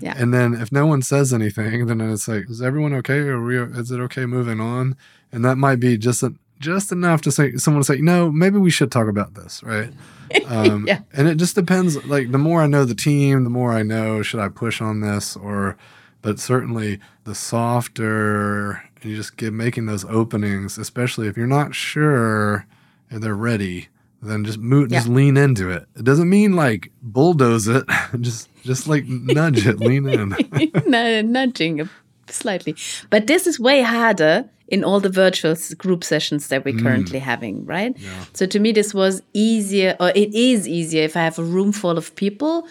Yeah. 0.00 0.14
And 0.16 0.32
then 0.32 0.54
if 0.54 0.72
no 0.72 0.86
one 0.86 1.02
says 1.02 1.32
anything, 1.32 1.86
then 1.86 2.00
it's 2.00 2.26
like, 2.26 2.48
is 2.48 2.62
everyone 2.62 2.94
okay? 2.94 3.18
Or 3.18 3.42
we, 3.42 3.58
is 3.58 3.90
it 3.90 4.00
okay 4.00 4.24
moving 4.24 4.60
on? 4.60 4.96
And 5.30 5.44
that 5.44 5.56
might 5.56 5.78
be 5.78 5.98
just 5.98 6.22
a, 6.22 6.34
just 6.58 6.90
enough 6.90 7.20
to 7.22 7.32
say 7.32 7.56
someone 7.56 7.82
say, 7.82 8.00
no, 8.00 8.30
maybe 8.30 8.58
we 8.58 8.70
should 8.70 8.90
talk 8.90 9.08
about 9.08 9.34
this, 9.34 9.62
right? 9.62 9.92
Um, 10.46 10.86
yeah. 10.86 11.00
And 11.12 11.26
it 11.26 11.38
just 11.38 11.56
depends. 11.56 12.04
Like 12.06 12.30
the 12.30 12.38
more 12.38 12.62
I 12.62 12.68
know 12.68 12.84
the 12.84 12.94
team, 12.94 13.42
the 13.42 13.50
more 13.50 13.72
I 13.72 13.82
know 13.82 14.22
should 14.22 14.38
I 14.38 14.48
push 14.48 14.80
on 14.80 15.00
this 15.00 15.34
or, 15.34 15.76
but 16.22 16.38
certainly 16.38 17.00
the 17.24 17.34
softer 17.34 18.80
you 19.02 19.16
just 19.16 19.36
get 19.36 19.52
making 19.52 19.86
those 19.86 20.04
openings, 20.04 20.78
especially 20.78 21.26
if 21.26 21.36
you're 21.36 21.48
not 21.48 21.74
sure 21.74 22.64
they're 23.10 23.34
ready 23.34 23.88
then 24.22 24.44
just 24.44 24.58
move, 24.58 24.90
yeah. 24.90 24.98
just 24.98 25.08
lean 25.08 25.36
into 25.36 25.70
it. 25.70 25.86
It 25.96 26.04
doesn't 26.04 26.28
mean 26.28 26.54
like 26.54 26.92
bulldoze 27.02 27.68
it. 27.68 27.84
just 28.20 28.48
just 28.62 28.86
like 28.86 29.06
nudge 29.06 29.66
it, 29.66 29.80
lean 29.80 30.08
in. 30.08 30.36
no, 30.86 31.22
nudging 31.22 31.88
slightly. 32.28 32.76
But 33.08 33.26
this 33.26 33.46
is 33.46 33.58
way 33.58 33.82
harder 33.82 34.48
in 34.68 34.84
all 34.84 35.00
the 35.00 35.08
virtual 35.08 35.56
group 35.78 36.04
sessions 36.04 36.48
that 36.48 36.64
we're 36.64 36.74
mm. 36.74 36.82
currently 36.82 37.18
having, 37.18 37.66
right? 37.66 37.96
Yeah. 37.98 38.24
So 38.34 38.46
to 38.46 38.60
me, 38.60 38.70
this 38.72 38.94
was 38.94 39.20
easier, 39.32 39.96
or 39.98 40.10
it 40.10 40.32
is 40.32 40.68
easier 40.68 41.02
if 41.02 41.16
I 41.16 41.20
have 41.22 41.38
a 41.38 41.44
room 41.44 41.72
full 41.72 41.98
of 41.98 42.14
people 42.14 42.68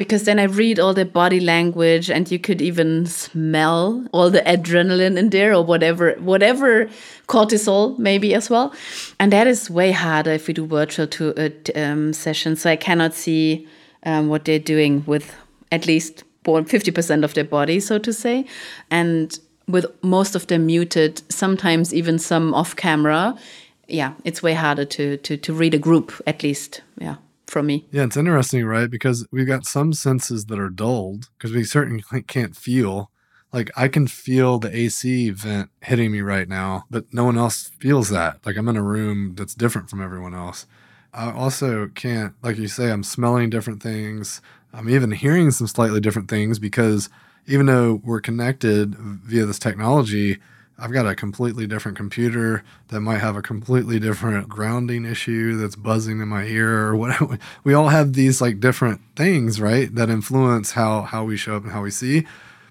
because 0.00 0.24
then 0.24 0.38
I 0.38 0.44
read 0.44 0.80
all 0.80 0.94
the 0.94 1.04
body 1.04 1.40
language 1.40 2.08
and 2.08 2.30
you 2.30 2.38
could 2.38 2.62
even 2.62 3.04
smell 3.04 4.06
all 4.12 4.30
the 4.30 4.40
adrenaline 4.40 5.18
in 5.18 5.28
there 5.28 5.52
or 5.52 5.62
whatever, 5.62 6.12
whatever 6.12 6.88
cortisol 7.28 7.98
maybe 7.98 8.32
as 8.32 8.48
well. 8.48 8.72
And 9.18 9.30
that 9.30 9.46
is 9.46 9.68
way 9.68 9.92
harder 9.92 10.30
if 10.30 10.48
we 10.48 10.54
do 10.54 10.64
virtual 10.64 11.06
to 11.06 11.34
uh, 11.36 11.50
um, 11.78 12.14
sessions. 12.14 12.62
So 12.62 12.70
I 12.70 12.76
cannot 12.76 13.12
see 13.12 13.68
um, 14.06 14.28
what 14.28 14.46
they're 14.46 14.58
doing 14.58 15.04
with 15.04 15.34
at 15.70 15.86
least 15.86 16.24
50% 16.44 17.22
of 17.22 17.34
their 17.34 17.44
body, 17.44 17.78
so 17.78 17.98
to 17.98 18.10
say. 18.10 18.46
And 18.90 19.38
with 19.68 19.84
most 20.02 20.34
of 20.34 20.46
them 20.46 20.64
muted, 20.64 21.20
sometimes 21.30 21.92
even 21.92 22.18
some 22.18 22.54
off 22.54 22.74
camera, 22.74 23.36
yeah, 23.86 24.14
it's 24.24 24.42
way 24.42 24.54
harder 24.54 24.86
to, 24.86 25.18
to, 25.18 25.36
to 25.36 25.52
read 25.52 25.74
a 25.74 25.78
group 25.78 26.10
at 26.26 26.42
least. 26.42 26.80
Yeah 26.98 27.16
from 27.50 27.66
me. 27.66 27.86
Yeah, 27.90 28.04
it's 28.04 28.16
interesting, 28.16 28.64
right? 28.64 28.90
Because 28.90 29.26
we've 29.30 29.46
got 29.46 29.66
some 29.66 29.92
senses 29.92 30.46
that 30.46 30.58
are 30.58 30.70
dulled 30.70 31.28
because 31.36 31.52
we 31.52 31.64
certainly 31.64 32.02
can't 32.26 32.56
feel. 32.56 33.10
Like 33.52 33.70
I 33.76 33.88
can 33.88 34.06
feel 34.06 34.58
the 34.58 34.74
AC 34.74 35.30
vent 35.30 35.70
hitting 35.82 36.12
me 36.12 36.20
right 36.20 36.48
now, 36.48 36.84
but 36.88 37.12
no 37.12 37.24
one 37.24 37.36
else 37.36 37.72
feels 37.80 38.08
that. 38.10 38.44
Like 38.46 38.56
I'm 38.56 38.68
in 38.68 38.76
a 38.76 38.82
room 38.82 39.34
that's 39.34 39.54
different 39.54 39.90
from 39.90 40.00
everyone 40.00 40.34
else. 40.34 40.66
I 41.12 41.32
also 41.32 41.88
can't, 41.88 42.34
like 42.42 42.56
you 42.56 42.68
say, 42.68 42.92
I'm 42.92 43.02
smelling 43.02 43.50
different 43.50 43.82
things. 43.82 44.40
I'm 44.72 44.88
even 44.88 45.10
hearing 45.10 45.50
some 45.50 45.66
slightly 45.66 46.00
different 46.00 46.30
things 46.30 46.60
because 46.60 47.08
even 47.46 47.66
though 47.66 48.00
we're 48.04 48.20
connected 48.20 48.94
via 48.94 49.44
this 49.44 49.58
technology, 49.58 50.38
I've 50.80 50.92
got 50.92 51.06
a 51.06 51.14
completely 51.14 51.66
different 51.66 51.96
computer 51.96 52.64
that 52.88 53.00
might 53.00 53.18
have 53.18 53.36
a 53.36 53.42
completely 53.42 54.00
different 54.00 54.48
grounding 54.48 55.04
issue 55.04 55.56
that's 55.56 55.76
buzzing 55.76 56.20
in 56.20 56.28
my 56.28 56.44
ear 56.44 56.86
or 56.86 56.96
whatever. 56.96 57.38
We 57.64 57.74
all 57.74 57.88
have 57.88 58.14
these 58.14 58.40
like 58.40 58.60
different 58.60 59.00
things, 59.14 59.60
right, 59.60 59.94
that 59.94 60.08
influence 60.08 60.72
how 60.72 61.02
how 61.02 61.24
we 61.24 61.36
show 61.36 61.56
up 61.56 61.64
and 61.64 61.72
how 61.72 61.82
we 61.82 61.90
see. 61.90 62.26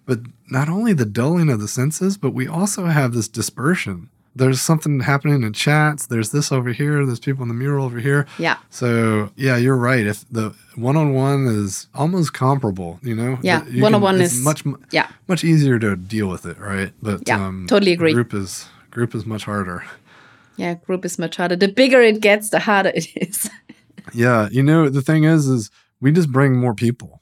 But 0.06 0.22
not 0.50 0.69
only 0.69 0.93
the 0.93 1.06
dulling 1.06 1.50
of 1.50 1.60
the 1.60 1.67
senses, 1.67 2.17
but 2.17 2.34
we 2.34 2.48
also 2.48 2.86
have 2.86 3.13
this 3.13 3.28
dispersion 3.28 4.10
there's 4.39 4.62
something 4.62 5.02
happening 5.02 5.43
in 5.43 5.54
chats. 5.54 6.08
There's 6.08 6.32
this 6.32 6.52
over 6.52 6.71
here. 6.73 7.06
There's 7.06 7.19
people 7.19 7.43
in 7.43 7.49
the 7.49 7.54
mural 7.54 7.86
over 7.86 7.99
here. 7.99 8.25
Yeah. 8.39 8.58
So 8.71 9.30
yeah, 9.36 9.58
you're 9.58 9.78
right. 9.78 10.08
If 10.08 10.28
the 10.30 10.56
one-on-one 10.75 11.45
is 11.45 11.88
almost 11.93 12.34
comparable, 12.34 12.99
you 13.04 13.15
know. 13.15 13.38
Yeah. 13.43 13.63
One-on-one 13.80 14.19
is 14.19 14.41
much. 14.41 14.63
Yeah. 14.91 15.08
Much 15.28 15.43
easier 15.43 15.78
to 15.80 15.95
deal 15.95 16.28
with 16.28 16.45
it, 16.45 16.58
right? 16.58 16.91
But 17.02 17.28
yeah, 17.28 17.45
um, 17.45 17.67
totally 17.69 17.93
agree. 17.93 18.13
Group 18.13 18.34
is 18.34 18.67
Group 18.91 19.13
is 19.13 19.25
much 19.25 19.45
harder. 19.45 19.84
Yeah, 20.58 20.73
group 20.73 21.06
is 21.06 21.19
much 21.19 21.38
harder. 21.38 21.56
The 21.56 21.67
bigger 21.67 22.02
it 22.02 22.21
gets, 22.21 22.49
the 22.49 22.60
harder 22.60 22.91
it 22.93 23.08
is. 23.15 23.49
Yeah, 24.13 24.49
you 24.52 24.63
know 24.63 24.89
the 24.89 25.02
thing 25.02 25.23
is, 25.23 25.47
is 25.47 25.69
we 26.02 26.12
just 26.12 26.32
bring 26.32 26.56
more 26.56 26.73
people 26.73 27.21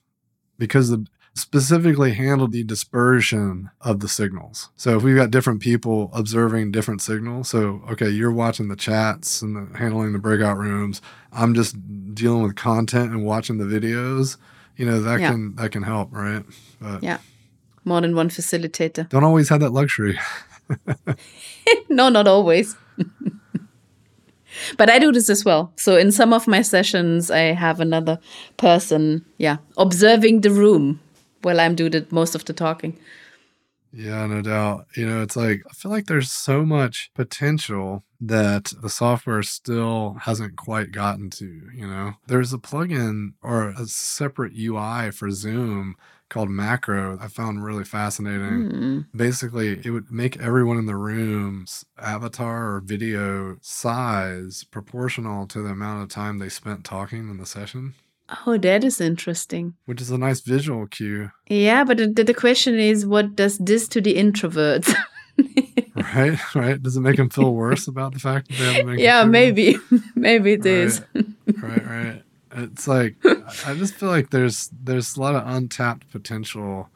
because 0.58 0.90
the 0.90 1.06
specifically 1.38 2.14
handle 2.14 2.48
the 2.48 2.64
dispersion 2.64 3.70
of 3.82 4.00
the 4.00 4.08
signals. 4.08 4.70
So 4.76 4.98
if 4.98 5.04
we've 5.04 5.16
got 5.16 5.30
different 5.32 5.62
people 5.62 6.10
observing 6.14 6.72
different 6.72 7.02
signals, 7.02 7.50
so 7.50 7.82
okay, 7.92 8.10
you're 8.10 8.32
watching 8.32 8.68
the 8.70 8.76
chats 8.76 9.42
and 9.42 9.56
the, 9.56 9.78
handling 9.78 10.14
the 10.14 10.20
breakout 10.20 10.58
rooms. 10.58 11.02
I'm 11.32 11.54
just 11.54 11.76
dealing 12.16 12.44
with 12.44 12.56
content 12.56 13.12
and 13.12 13.24
watching 13.24 13.58
the 13.58 13.66
videos. 13.66 14.38
You 14.76 14.86
know 14.86 15.02
that 15.02 15.20
Yeah. 15.20 15.32
can 15.32 15.56
that 15.56 15.72
can 15.72 15.84
help, 15.84 16.10
right? 16.12 16.44
But 16.82 17.04
yeah. 17.04 17.20
More 17.86 18.02
than 18.02 18.16
one 18.16 18.30
facilitator. 18.30 19.08
don't 19.08 19.24
always 19.24 19.50
have 19.50 19.62
that 19.62 19.72
luxury. 19.72 20.20
no, 21.90 22.10
not 22.10 22.28
always. 22.28 22.76
but 24.78 24.90
I 24.90 25.00
do 25.00 25.12
this 25.12 25.30
as 25.30 25.46
well. 25.46 25.72
So 25.78 25.96
in 25.98 26.12
some 26.12 26.34
of 26.34 26.48
my 26.48 26.62
sessions, 26.62 27.32
I 27.32 27.54
have 27.54 27.80
another 27.80 28.20
person, 28.58 29.24
yeah, 29.38 29.58
observing 29.78 30.42
the 30.42 30.52
room 30.52 31.00
while 31.42 31.60
I'm 31.60 31.76
doing 31.76 31.92
the, 31.92 32.08
most 32.12 32.36
of 32.36 32.46
the 32.46 32.54
talking. 32.54 32.98
Yeah, 33.94 34.26
no 34.28 34.42
doubt. 34.42 34.88
You 34.96 35.08
know, 35.08 35.22
it's 35.22 35.36
like 35.36 35.64
I 35.70 35.74
feel 35.74 35.92
like 35.92 36.06
there's 36.06 36.32
so 36.32 36.66
much 36.66 37.10
potential 37.16 38.04
that 38.20 38.74
the 38.82 38.90
software 38.90 39.44
still 39.44 40.18
hasn't 40.22 40.56
quite 40.58 40.92
gotten 40.92 41.30
to, 41.32 41.70
you 41.74 41.88
know. 41.88 42.14
There's 42.28 42.54
a 42.54 42.58
plugin 42.58 43.34
or 43.42 43.70
a 43.70 43.86
separate 43.86 44.54
UI 44.58 45.12
for 45.12 45.32
Zoom 45.32 45.96
called 46.30 46.50
Macro 46.50 47.18
I 47.22 47.28
found 47.28 47.64
really 47.64 47.84
fascinating. 47.84 48.70
Hmm. 48.70 49.00
Basically, 49.16 49.80
it 49.84 49.92
would 49.92 50.12
make 50.12 50.38
everyone 50.38 50.78
in 50.78 50.86
the 50.86 50.96
room's 50.96 51.86
avatar 51.98 52.76
or 52.76 52.82
video 52.82 53.58
size 53.62 54.66
proportional 54.66 55.48
to 55.48 55.62
the 55.62 55.70
amount 55.70 56.04
of 56.04 56.10
time 56.10 56.40
they 56.40 56.50
spent 56.50 56.84
talking 56.84 57.30
in 57.30 57.38
the 57.38 57.46
session, 57.46 57.96
Oh, 58.46 58.58
that 58.58 58.84
is 58.84 59.00
interesting. 59.00 59.76
which 59.86 60.02
is 60.02 60.12
a 60.12 60.18
nice 60.18 60.42
visual 60.42 60.86
cue, 60.88 61.32
Yeah, 61.50 61.84
but 61.86 61.98
the, 61.98 62.08
the 62.24 62.34
question 62.34 62.78
is, 62.78 63.06
what 63.06 63.36
does 63.36 63.58
this 63.58 63.88
to 63.90 64.02
the 64.02 64.16
introverts? 64.16 64.94
right? 65.96 66.56
right? 66.56 66.82
Does 66.82 66.98
it 66.98 67.02
make 67.02 67.18
them 67.18 67.30
feel 67.30 67.54
worse 67.54 67.88
about 67.88 68.14
the 68.14 68.20
fact 68.20 68.50
that 68.50 68.58
they 68.58 68.66
haven't 68.66 68.86
been 68.88 69.00
yeah, 69.00 69.24
maybe, 69.24 69.78
maybe 70.16 70.54
it 70.54 70.66
is. 70.66 71.02
right 71.62 71.86
right 71.86 72.24
it's 72.54 72.88
like 72.88 73.16
i 73.66 73.74
just 73.76 73.94
feel 73.96 74.10
like 74.10 74.30
there's 74.30 74.70
there's 74.84 75.16
a 75.18 75.20
lot 75.22 75.36
of 75.36 75.44
untapped 75.46 76.10
potential 76.12 76.90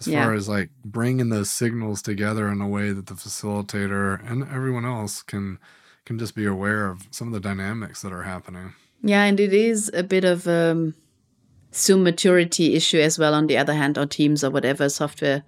as 0.00 0.06
Yeah. 0.08 0.24
far 0.24 0.34
as 0.34 0.48
like 0.48 0.70
bringing 0.84 1.28
those 1.28 1.50
signals 1.50 2.00
together 2.02 2.48
in 2.48 2.60
a 2.62 2.66
way 2.68 2.90
that 2.92 3.06
the 3.06 3.14
facilitator 3.14 4.18
and 4.28 4.42
everyone 4.44 4.84
else 4.84 5.22
can 5.22 5.58
can 6.06 6.18
just 6.18 6.34
be 6.34 6.46
aware 6.46 6.88
of 6.88 7.06
some 7.10 7.28
of 7.28 7.34
the 7.34 7.40
dynamics 7.40 8.00
that 8.02 8.12
are 8.12 8.22
happening 8.22 8.72
Yeah, 9.06 9.24
and 9.24 9.38
it 9.38 9.52
is 9.52 9.90
a 9.92 10.02
bit 10.02 10.24
of 10.24 10.48
um 10.48 10.94
Zoom 11.74 12.04
maturity 12.04 12.74
issue 12.74 13.00
as 13.00 13.18
well, 13.18 13.34
on 13.34 13.48
the 13.48 13.58
other 13.58 13.74
hand, 13.74 13.98
or 13.98 14.06
Teams 14.06 14.42
or 14.42 14.50
whatever 14.50 14.88
software 14.88 15.42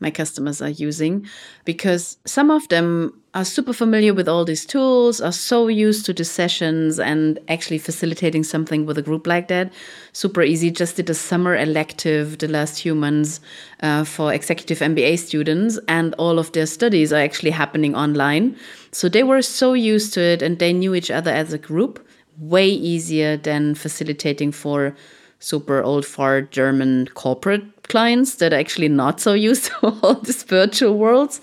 my 0.00 0.10
customers 0.10 0.60
are 0.62 0.70
using, 0.70 1.26
because 1.64 2.16
some 2.24 2.50
of 2.50 2.66
them 2.68 3.20
are 3.34 3.44
super 3.44 3.72
familiar 3.72 4.14
with 4.14 4.28
all 4.28 4.44
these 4.44 4.64
tools, 4.64 5.20
are 5.20 5.32
so 5.32 5.68
used 5.68 6.06
to 6.06 6.12
the 6.12 6.24
sessions 6.24 6.98
and 6.98 7.38
actually 7.48 7.78
facilitating 7.78 8.42
something 8.42 8.86
with 8.86 8.98
a 8.98 9.02
group 9.02 9.26
like 9.26 9.48
that. 9.48 9.72
Super 10.12 10.42
easy. 10.42 10.70
Just 10.70 10.96
did 10.96 11.10
a 11.10 11.14
summer 11.14 11.56
elective 11.56 12.38
the 12.38 12.48
last 12.48 12.78
Humans, 12.78 13.40
uh, 13.82 14.04
for 14.04 14.32
executive 14.32 14.78
MBA 14.78 15.18
students, 15.18 15.78
and 15.88 16.14
all 16.14 16.38
of 16.38 16.52
their 16.52 16.66
studies 16.66 17.12
are 17.12 17.22
actually 17.22 17.50
happening 17.50 17.94
online. 17.94 18.56
So 18.92 19.08
they 19.08 19.24
were 19.24 19.42
so 19.42 19.74
used 19.74 20.14
to 20.14 20.20
it 20.20 20.40
and 20.42 20.58
they 20.58 20.72
knew 20.72 20.94
each 20.94 21.10
other 21.10 21.30
as 21.30 21.52
a 21.52 21.58
group 21.58 22.00
way 22.38 22.66
easier 22.68 23.36
than 23.36 23.74
facilitating 23.74 24.52
for 24.52 24.94
super 25.38 25.82
old 25.82 26.06
fart 26.06 26.50
German 26.50 27.06
corporate 27.14 27.64
clients 27.88 28.36
that 28.36 28.52
are 28.52 28.58
actually 28.58 28.88
not 28.88 29.20
so 29.20 29.32
used 29.50 29.66
to 29.66 29.74
all 30.02 30.14
these 30.14 30.42
virtual 30.42 30.96
worlds. 30.98 31.40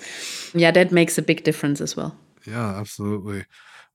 Yeah, 0.55 0.71
that 0.71 0.91
makes 0.91 1.17
a 1.17 1.21
big 1.21 1.43
difference 1.43 1.81
as 1.81 1.95
well. 1.95 2.15
yeah 2.47 2.79
absolutely 2.79 3.45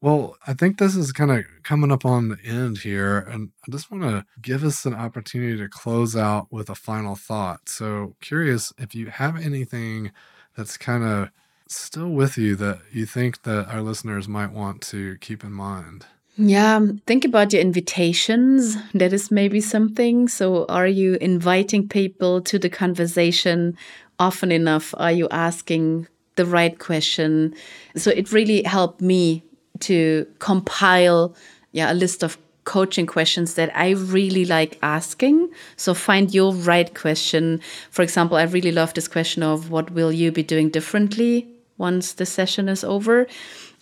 well 0.00 0.36
i 0.46 0.54
think 0.54 0.78
this 0.78 0.94
is 0.94 1.10
kind 1.10 1.32
of 1.32 1.44
coming 1.64 1.90
up 1.90 2.04
on 2.04 2.28
the 2.28 2.38
end 2.44 2.78
here 2.78 3.18
and 3.18 3.50
i 3.66 3.70
just 3.72 3.90
want 3.90 4.04
to 4.04 4.24
give 4.40 4.62
us 4.62 4.86
an 4.86 4.94
opportunity 4.94 5.56
to 5.56 5.68
close 5.68 6.14
out 6.14 6.46
with 6.52 6.70
a 6.70 6.74
final 6.76 7.16
thought 7.16 7.68
so 7.68 8.14
curious 8.20 8.72
if 8.78 8.94
you 8.94 9.06
have 9.10 9.36
anything 9.36 10.12
that's 10.56 10.76
kind 10.78 11.02
of 11.02 11.28
still 11.68 12.10
with 12.10 12.38
you 12.38 12.54
that 12.54 12.78
you 12.92 13.04
think 13.04 13.42
that 13.42 13.66
our 13.68 13.82
listeners 13.82 14.28
might 14.28 14.52
want 14.52 14.80
to 14.80 15.16
keep 15.18 15.42
in 15.42 15.52
mind 15.52 16.06
Yeah, 16.38 16.80
think 17.06 17.24
about 17.24 17.52
your 17.52 17.62
invitations. 17.62 18.76
That 18.92 19.12
is 19.12 19.30
maybe 19.30 19.60
something. 19.60 20.28
So, 20.28 20.66
are 20.68 20.86
you 20.86 21.14
inviting 21.20 21.88
people 21.88 22.42
to 22.42 22.58
the 22.58 22.68
conversation 22.68 23.76
often 24.18 24.52
enough? 24.52 24.94
Are 24.98 25.12
you 25.12 25.28
asking 25.30 26.08
the 26.36 26.44
right 26.44 26.78
question? 26.78 27.54
So, 27.96 28.10
it 28.10 28.32
really 28.32 28.62
helped 28.64 29.00
me 29.00 29.44
to 29.80 30.26
compile 30.38 31.34
yeah, 31.72 31.90
a 31.90 31.94
list 31.94 32.22
of 32.22 32.36
coaching 32.64 33.06
questions 33.06 33.54
that 33.54 33.70
I 33.74 33.90
really 33.90 34.44
like 34.44 34.78
asking. 34.82 35.48
So, 35.76 35.94
find 35.94 36.34
your 36.34 36.52
right 36.52 36.94
question. 36.94 37.62
For 37.90 38.02
example, 38.02 38.36
I 38.36 38.42
really 38.42 38.72
love 38.72 38.92
this 38.92 39.08
question 39.08 39.42
of 39.42 39.70
what 39.70 39.90
will 39.92 40.12
you 40.12 40.32
be 40.32 40.42
doing 40.42 40.68
differently 40.68 41.48
once 41.78 42.12
the 42.12 42.26
session 42.26 42.68
is 42.68 42.84
over? 42.84 43.26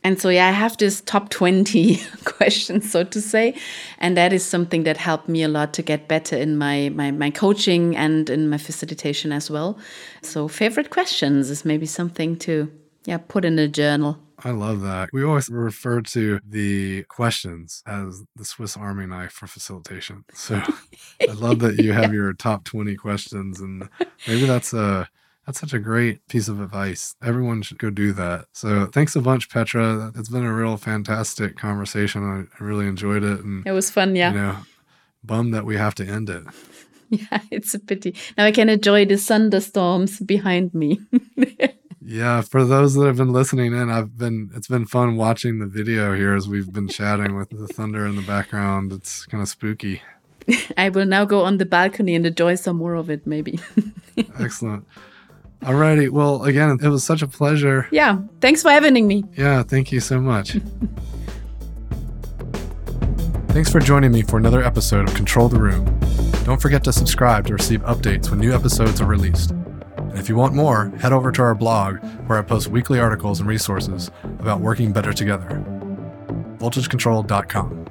And 0.04 0.20
so, 0.20 0.28
yeah, 0.28 0.48
I 0.48 0.50
have 0.50 0.76
this 0.76 1.00
top 1.00 1.30
20 1.30 1.98
questions, 2.24 2.92
so 2.92 3.04
to 3.04 3.20
say. 3.22 3.54
And 3.98 4.16
that 4.18 4.34
is 4.34 4.44
something 4.44 4.84
that 4.84 4.98
helped 4.98 5.28
me 5.28 5.42
a 5.42 5.48
lot 5.48 5.72
to 5.74 5.82
get 5.82 6.08
better 6.08 6.36
in 6.36 6.58
my, 6.58 6.90
my, 6.90 7.10
my 7.10 7.30
coaching 7.30 7.96
and 7.96 8.28
in 8.28 8.50
my 8.50 8.58
facilitation 8.58 9.32
as 9.32 9.50
well. 9.50 9.78
So, 10.20 10.46
favorite 10.46 10.90
questions 10.90 11.48
is 11.48 11.64
maybe 11.64 11.86
something 11.86 12.36
to, 12.40 12.70
yeah, 13.06 13.16
put 13.16 13.46
in 13.46 13.58
a 13.58 13.66
journal. 13.66 14.18
I 14.44 14.50
love 14.50 14.82
that. 14.82 15.08
We 15.12 15.24
always 15.24 15.48
refer 15.48 16.02
to 16.02 16.38
the 16.46 17.04
questions 17.04 17.82
as 17.86 18.24
the 18.36 18.44
Swiss 18.44 18.76
Army 18.76 19.06
knife 19.06 19.32
for 19.32 19.46
facilitation. 19.46 20.24
So 20.34 20.60
I 21.22 21.32
love 21.32 21.60
that 21.60 21.78
you 21.78 21.92
have 21.92 22.12
your 22.12 22.32
top 22.34 22.64
20 22.64 22.94
questions 22.96 23.60
and 23.60 23.88
maybe 24.26 24.44
that's 24.44 24.74
a 24.74 25.08
that's 25.46 25.60
such 25.60 25.72
a 25.72 25.78
great 25.78 26.26
piece 26.28 26.48
of 26.48 26.60
advice. 26.60 27.14
Everyone 27.22 27.62
should 27.62 27.78
go 27.78 27.90
do 27.90 28.12
that. 28.12 28.46
So 28.52 28.86
thanks 28.86 29.14
a 29.16 29.20
bunch, 29.20 29.50
Petra. 29.50 30.12
It's 30.16 30.28
been 30.28 30.44
a 30.44 30.52
real 30.52 30.76
fantastic 30.76 31.56
conversation. 31.56 32.48
I, 32.58 32.64
really 32.64 32.86
enjoyed 32.86 33.22
it 33.22 33.40
and 33.40 33.66
It 33.66 33.72
was 33.72 33.90
fun, 33.90 34.16
yeah. 34.16 34.32
you 34.32 34.38
know, 34.38 34.56
bummed 35.22 35.52
that 35.54 35.66
we 35.66 35.76
have 35.76 35.94
to 35.96 36.06
end 36.06 36.30
it. 36.30 36.44
Yeah, 37.10 37.42
it's 37.50 37.74
a 37.74 37.78
pity. 37.78 38.16
Now 38.36 38.46
I 38.46 38.50
can 38.50 38.68
enjoy 38.68 39.04
the 39.04 39.18
thunderstorms 39.18 40.18
behind 40.18 40.74
me. 40.74 40.98
Yeah, 42.06 42.42
for 42.42 42.64
those 42.66 42.94
that 42.94 43.06
have 43.06 43.16
been 43.16 43.32
listening 43.32 43.72
in, 43.72 43.88
I've 43.88 44.18
been 44.18 44.50
it's 44.54 44.68
been 44.68 44.84
fun 44.84 45.16
watching 45.16 45.58
the 45.58 45.66
video 45.66 46.14
here 46.14 46.34
as 46.34 46.46
we've 46.46 46.70
been 46.70 46.86
chatting 46.86 47.34
with 47.34 47.48
the 47.48 47.66
thunder 47.66 48.06
in 48.06 48.14
the 48.16 48.22
background. 48.22 48.92
It's 48.92 49.24
kind 49.24 49.42
of 49.42 49.48
spooky. 49.48 50.02
I 50.76 50.90
will 50.90 51.06
now 51.06 51.24
go 51.24 51.44
on 51.44 51.56
the 51.56 51.64
balcony 51.64 52.14
and 52.14 52.26
enjoy 52.26 52.56
some 52.56 52.76
more 52.76 52.94
of 52.94 53.08
it, 53.08 53.26
maybe. 53.26 53.58
Excellent. 54.38 54.86
Alrighty. 55.64 56.10
Well, 56.10 56.44
again, 56.44 56.78
it 56.82 56.88
was 56.88 57.04
such 57.04 57.22
a 57.22 57.26
pleasure. 57.26 57.88
yeah, 57.90 58.18
thanks 58.40 58.62
for 58.62 58.70
having 58.70 59.06
me. 59.06 59.24
Yeah, 59.36 59.62
thank 59.62 59.90
you 59.92 60.00
so 60.00 60.20
much. 60.20 60.56
Thanks 63.48 63.70
for 63.70 63.78
joining 63.78 64.10
me 64.10 64.22
for 64.22 64.36
another 64.36 64.64
episode 64.64 65.08
of 65.08 65.14
Control 65.14 65.48
the 65.48 65.60
Room. 65.60 65.84
Don't 66.44 66.60
forget 66.60 66.82
to 66.84 66.92
subscribe 66.92 67.46
to 67.46 67.52
receive 67.52 67.82
updates 67.82 68.28
when 68.28 68.40
new 68.40 68.52
episodes 68.52 69.00
are 69.00 69.06
released. 69.06 69.52
And 69.52 70.18
if 70.18 70.28
you 70.28 70.34
want 70.34 70.54
more, 70.54 70.88
head 70.98 71.12
over 71.12 71.30
to 71.30 71.42
our 71.42 71.54
blog 71.54 71.98
where 72.26 72.36
I 72.36 72.42
post 72.42 72.66
weekly 72.66 72.98
articles 72.98 73.38
and 73.38 73.48
resources 73.48 74.10
about 74.40 74.60
working 74.60 74.92
better 74.92 75.12
together. 75.12 75.64
VoltageControl.com. 76.58 77.86